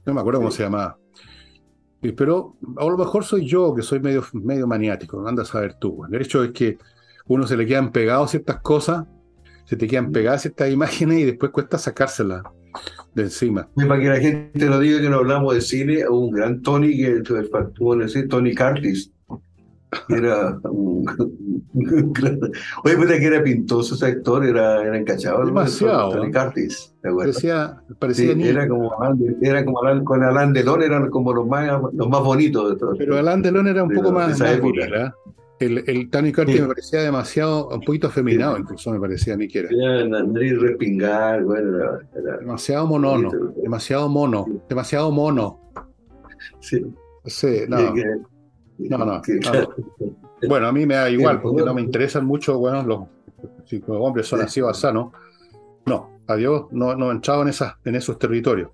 [0.05, 0.99] No me acuerdo cómo se llamaba.
[2.01, 6.05] Pero a lo mejor soy yo, que soy medio, medio maniático, anda a saber tú.
[6.11, 6.79] El hecho es que
[7.27, 9.07] uno se le quedan pegados ciertas cosas,
[9.65, 12.43] se te quedan pegadas ciertas imágenes y después cuesta sacárselas
[13.15, 13.69] de encima.
[13.75, 17.23] Para que la gente lo diga que no hablamos de cine, un gran Tony que
[17.23, 19.13] en decir, Tony Curtis,
[20.09, 21.05] era un,
[22.85, 25.45] Oye, pues que era pintoso ese actor, era, era encachado.
[25.45, 26.13] Demasiado.
[26.13, 28.93] Tony Curtis, Parecía, parecía era como
[29.41, 32.99] era como Alan, con Alain Delon eran como los más, los más bonitos de todos.
[32.99, 34.61] Pero Alain Delon era un poco más, más ¿eh?
[35.61, 39.47] El, el Tony Curtis me parecía demasiado, un poquito afeminado, incluso me parecía a mí
[39.47, 40.05] que era.
[40.07, 43.31] nariz respingar, bueno, era, demasiado monono,
[43.63, 45.61] demasiado mono, demasiado mono.
[46.61, 46.83] Sí.
[47.27, 47.95] Sí, no.
[48.79, 49.23] No, no,
[50.49, 53.01] Bueno, a mí me da igual, porque no me interesan mucho, bueno, los,
[53.67, 55.13] si los hombres son así o sanos.
[55.85, 58.71] No, adiós, no, no he entrado en, esas, en esos territorios.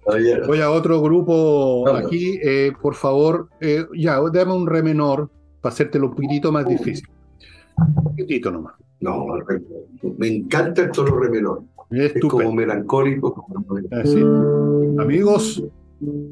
[0.47, 5.29] Voy a otro grupo aquí, eh, por favor, eh, ya, dame un re menor
[5.61, 7.09] para hacértelo un poquitito más difícil.
[7.79, 8.75] Un poquitito nomás.
[9.01, 9.27] No,
[10.19, 11.63] me encanta el tono re menor.
[11.91, 13.47] Es, como melancólico.
[14.99, 15.63] Amigos,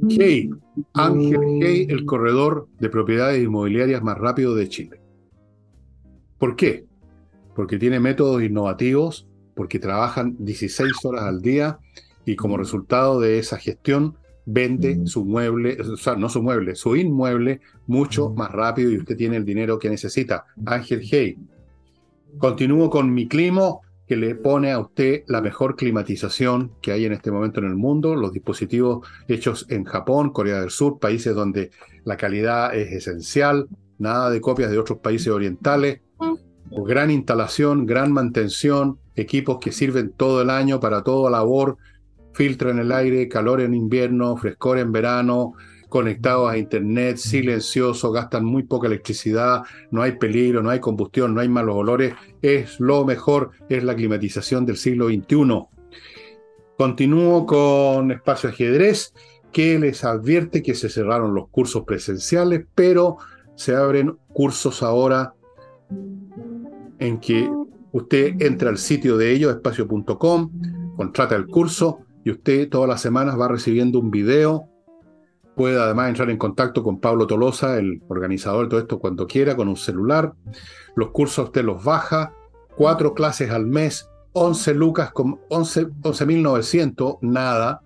[0.08, 0.50] Hey,
[0.92, 5.00] Ángel Hey, el corredor de propiedades inmobiliarias más rápido de Chile.
[6.38, 6.86] ¿Por qué?
[7.54, 11.78] Porque tiene métodos innovativos, porque trabajan 16 horas al día
[12.26, 14.16] y como resultado de esa gestión
[14.47, 19.16] vende su mueble, o sea, no su mueble, su inmueble mucho más rápido y usted
[19.16, 20.45] tiene el dinero que necesita.
[20.66, 21.38] Ángel Hey.
[22.38, 23.76] Continúo con mi clima
[24.07, 27.74] que le pone a usted la mejor climatización que hay en este momento en el
[27.74, 31.70] mundo, los dispositivos hechos en Japón, Corea del Sur, países donde
[32.05, 33.68] la calidad es esencial,
[33.99, 36.01] nada de copias de otros países orientales,
[36.70, 41.78] gran instalación, gran mantención, equipos que sirven todo el año para toda labor,
[42.35, 45.55] filtran el aire, calor en invierno, frescor en verano,
[45.89, 49.62] conectados a internet, silencioso, gastan muy poca electricidad,
[49.93, 53.95] no hay peligro, no hay combustión, no hay malos olores, es lo mejor, es la
[53.95, 55.68] climatización del siglo XXI.
[56.76, 59.14] Continúo con Espacio Ajedrez,
[59.53, 63.18] que les advierte que se cerraron los cursos presenciales, pero
[63.55, 65.35] se abren cursos ahora
[66.99, 67.49] en que
[67.93, 70.51] usted entra al sitio de ellos, espacio.com,
[70.97, 74.68] contrata el curso y usted todas las semanas va recibiendo un video
[75.54, 79.54] Puede además entrar en contacto con Pablo Tolosa, el organizador de todo esto, cuando quiera,
[79.54, 80.32] con un celular.
[80.96, 82.34] Los cursos usted los baja,
[82.76, 87.82] cuatro clases al mes, 11 lucas con 11.900, nada.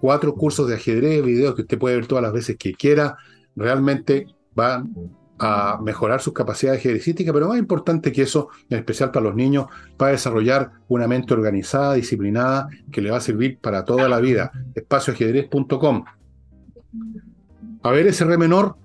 [0.00, 3.16] Cuatro cursos de ajedrez, videos que usted puede ver todas las veces que quiera.
[3.56, 4.94] Realmente van
[5.38, 9.66] a mejorar sus capacidades ajedrecísticas, pero más importante que eso, en especial para los niños,
[9.96, 14.50] para desarrollar una mente organizada, disciplinada, que le va a servir para toda la vida.
[14.74, 16.04] Espacioajedrez.com.
[17.82, 18.76] A ver ese re menor.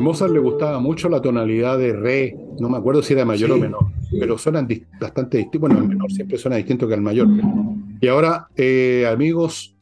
[0.00, 3.56] Mozart le gustaba mucho la tonalidad de re, no me acuerdo si era mayor o
[3.56, 4.68] menor, pero suenan
[5.00, 5.60] bastante distintos.
[5.60, 7.28] Bueno, el menor siempre suena distinto que el mayor.
[8.00, 9.74] Y ahora, eh, amigos,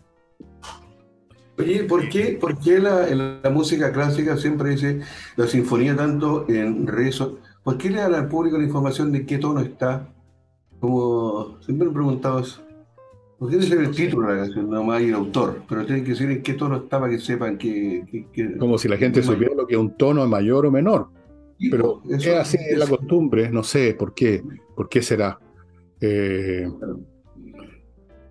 [1.58, 5.00] Oye, ¿por qué, por qué la, música clásica siempre dice
[5.34, 7.40] la sinfonía tanto en rezo?
[7.64, 10.08] ¿Por qué le dan al público la información de qué tono está?
[10.78, 12.62] Como siempre me he preguntado eso.
[13.40, 16.02] No tiene que ser el título de la canción, no más el autor, pero tiene
[16.02, 18.26] que decir en qué tono está para que sepan que.
[18.58, 21.08] Como si la gente supiera lo que es un tono mayor o menor.
[21.70, 24.42] pero es así es la costumbre, no sé por qué,
[24.74, 25.38] por qué será.
[26.00, 26.68] Eh,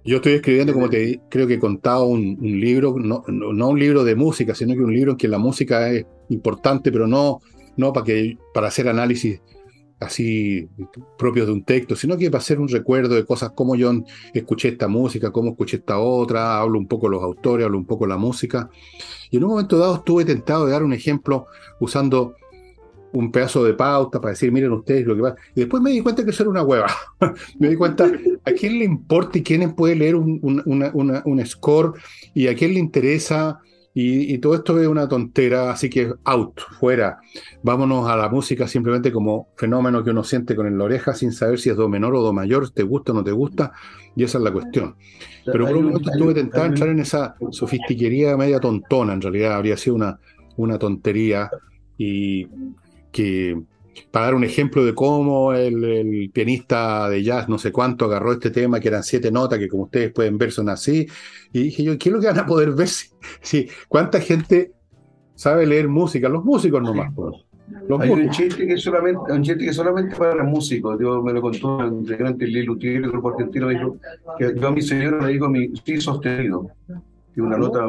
[0.03, 4.15] yo estoy escribiendo, como te creo que he contado, un, libro, no, un libro de
[4.15, 7.39] música, sino que un libro en que la música es importante, pero no,
[7.75, 9.41] no para, que, para hacer análisis
[9.99, 10.69] así
[11.17, 13.91] propios de un texto, sino que para hacer un recuerdo de cosas como yo
[14.33, 18.05] escuché esta música, cómo escuché esta otra, hablo un poco los autores, hablo un poco
[18.05, 18.69] la música.
[19.31, 21.47] Y en un momento dado estuve tentado de dar un ejemplo
[21.79, 22.35] usando
[23.11, 25.35] un pedazo de pauta para decir, miren ustedes lo que va.
[25.55, 26.87] Y después me di cuenta que eso era una hueva.
[27.59, 28.11] me di cuenta
[28.45, 31.93] a quién le importa y quién puede leer un, un, score
[32.33, 33.59] y a quién le interesa.
[33.99, 37.17] Y, todo esto es una tontera, así que out, fuera.
[37.63, 41.57] Vámonos a la música simplemente como fenómeno que uno siente con la oreja sin saber
[41.57, 43.71] si es do menor o do mayor, te gusta o no te gusta,
[44.15, 44.97] y esa es la cuestión.
[45.43, 49.75] Pero por un momento estuve tentado entrar en esa sofistiquería media tontona, en realidad habría
[49.77, 50.19] sido una,
[50.57, 51.49] una tontería
[51.97, 52.45] y
[53.11, 53.59] que
[54.11, 58.51] para dar un ejemplo de cómo el, pianista de jazz, no sé cuánto, agarró este
[58.51, 61.07] tema, que eran siete notas, que como ustedes pueden ver son así.
[61.53, 62.89] Y dije yo, ¿qué es lo que van a poder ver?
[63.41, 64.71] Si, ¿Cuánta gente
[65.35, 66.29] sabe leer música?
[66.29, 67.13] Los músicos nomás.
[67.13, 67.47] Pues.
[67.99, 70.97] Hay un chiste que es solamente, un chiste que solamente para músicos.
[70.99, 73.97] Yo me lo contó el integrante Lili Lutier, el grupo argentino, dijo
[74.37, 76.69] que yo a mi señora le digo mi sí sostenido.
[77.35, 77.85] Y una nota,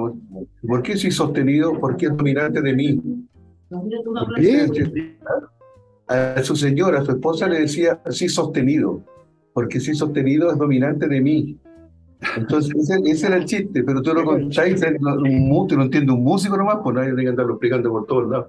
[0.66, 1.78] ¿por qué sí sostenido?
[1.80, 3.00] Porque es dominante de mí.
[6.09, 9.02] A su señora, a su esposa le decía sí sostenido,
[9.52, 11.59] porque sí sostenido es dominante de mí.
[12.36, 16.78] Entonces, ese, era el chiste, pero tú lo contáis, un, no entiende un músico nomás,
[16.82, 18.46] pues nadie tiene que andarlo explicando por todos lados.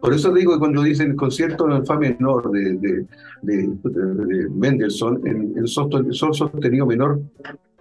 [0.00, 3.06] Por eso digo que cuando dicen el concierto en el fa menor de, de,
[3.42, 7.20] de, Mendelssohn, el, el, sol sostenido menor,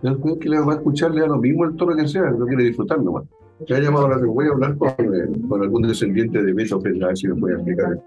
[0.02, 2.66] creo que le va a escucharle a lo mismo el tono que sea, no quiere
[2.66, 3.24] disfrutar nomás.
[3.68, 7.04] Ya he llamado a la voy a hablar con, eh, con, algún descendiente de Beethoven,
[7.04, 8.00] a ver si me puede explicar.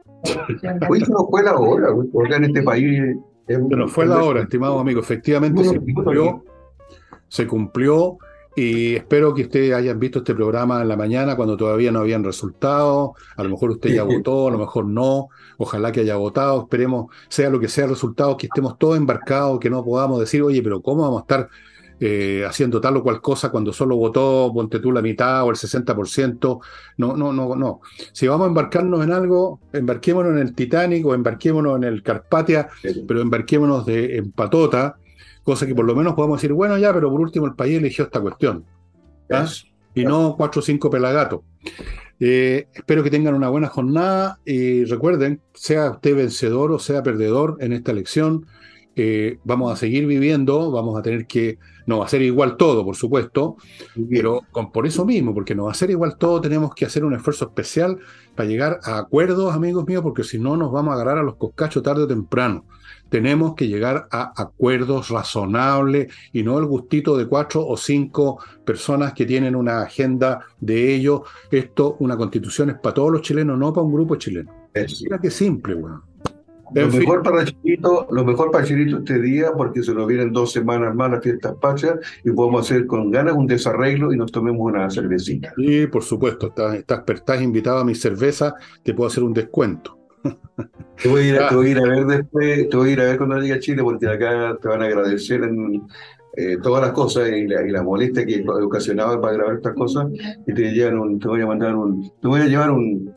[0.89, 3.17] Hoy se nos fue la hora, porque en este país.
[3.47, 5.01] se nos fue la hora, estimado amigo.
[5.01, 6.45] Efectivamente se cumplió,
[7.29, 8.19] se cumplió
[8.57, 12.23] y espero que ustedes hayan visto este programa en la mañana cuando todavía no habían
[12.23, 13.11] resultados.
[13.37, 15.29] A lo mejor usted ya votó, a lo mejor no.
[15.59, 16.63] Ojalá que haya votado.
[16.63, 20.43] Esperemos, sea lo que sea el resultado, que estemos todos embarcados, que no podamos decir,
[20.43, 21.49] oye, pero ¿cómo vamos a estar
[22.01, 25.57] eh, haciendo tal o cual cosa cuando solo votó, ponte tú la mitad o el
[25.57, 26.61] 60%?
[26.99, 27.81] No, no, no, no.
[28.13, 32.69] Si vamos a embarcarnos en algo, embarquémonos en el Titanic o embarquémonos en el Carpatia,
[33.07, 34.97] pero embarquémonos de, en Patota
[35.45, 38.07] Cosa que por lo menos podemos decir, bueno, ya, pero por último el país eligió
[38.07, 38.65] esta cuestión.
[39.95, 41.43] Y no cuatro o cinco pelagatos.
[42.19, 47.59] Eh, espero que tengan una buena jornada y recuerden, sea usted vencedor o sea perdedor
[47.61, 48.47] en esta elección,
[48.97, 52.85] eh, vamos a seguir viviendo, vamos a tener que, no va a ser igual todo,
[52.85, 53.57] por supuesto,
[54.09, 57.05] pero con, por eso mismo, porque no va a ser igual todo, tenemos que hacer
[57.05, 57.99] un esfuerzo especial
[58.35, 61.37] para llegar a acuerdos, amigos míos, porque si no nos vamos a agarrar a los
[61.37, 62.65] coscachos tarde o temprano
[63.09, 69.13] tenemos que llegar a acuerdos razonables y no el gustito de cuatro o cinco personas
[69.13, 71.23] que tienen una agenda de ello.
[71.51, 74.51] Esto, una constitución es para todos los chilenos, no para un grupo chileno.
[74.75, 76.14] Mira que simple, weón.
[76.75, 80.53] Lo mejor, para Chilito, lo mejor para Chilito este día, porque se nos vienen dos
[80.53, 84.61] semanas más las fiestas pachas y podemos hacer con ganas un desarreglo y nos tomemos
[84.61, 85.53] una cervecita.
[85.57, 89.99] Sí, por supuesto, estás, estás, estás invitado a mi cerveza, te puedo hacer un descuento.
[91.03, 93.17] Te voy, a ir, a, ir a ver después, te voy a ir a ver
[93.19, 95.83] cuando llegue a Chile, porque acá te van a agradecer en,
[96.37, 100.07] eh, todas las cosas y la, y la, molestia que ocasionaba para grabar estas cosas,
[100.47, 103.13] y te, llevan un, te voy a mandar un, te voy a llevar un,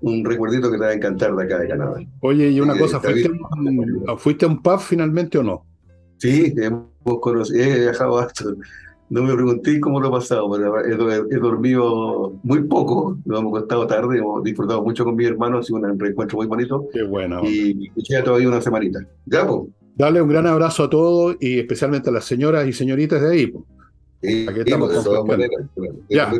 [0.00, 2.00] un recuerdito que te va a encantar de acá de Canadá.
[2.20, 3.30] Oye, y una cosa, ¿fuiste,
[4.18, 5.64] ¿fuiste, a un pub finalmente o no?
[6.18, 8.44] Sí, hemos conocido, he viajado hasta
[9.08, 10.84] no me pregunté cómo lo he pasado, pero
[11.30, 15.62] he, dormido muy poco, nos hemos acostado tarde, hemos disfrutado mucho con mi hermano, ha
[15.62, 16.88] sido un reencuentro muy bonito.
[16.92, 17.42] Qué bueno.
[17.44, 18.98] Y ya todavía una semanita.
[19.26, 19.70] Ya, pues.
[19.94, 23.52] Dale un gran abrazo a todos y especialmente a las señoras y señoritas de ahí.
[24.48, 25.38] Aquí estamos pues,
[26.08, 26.30] ya.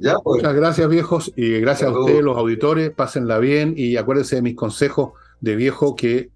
[0.00, 0.36] ya pues.
[0.36, 2.90] Muchas gracias, viejos, y gracias a ustedes, los auditores.
[2.90, 6.30] Pásenla bien y acuérdense de mis consejos de viejo que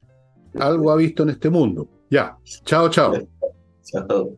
[0.58, 1.88] algo ha visto en este mundo.
[2.10, 2.36] Ya.
[2.64, 3.14] Chao, chao.
[3.84, 4.36] chao.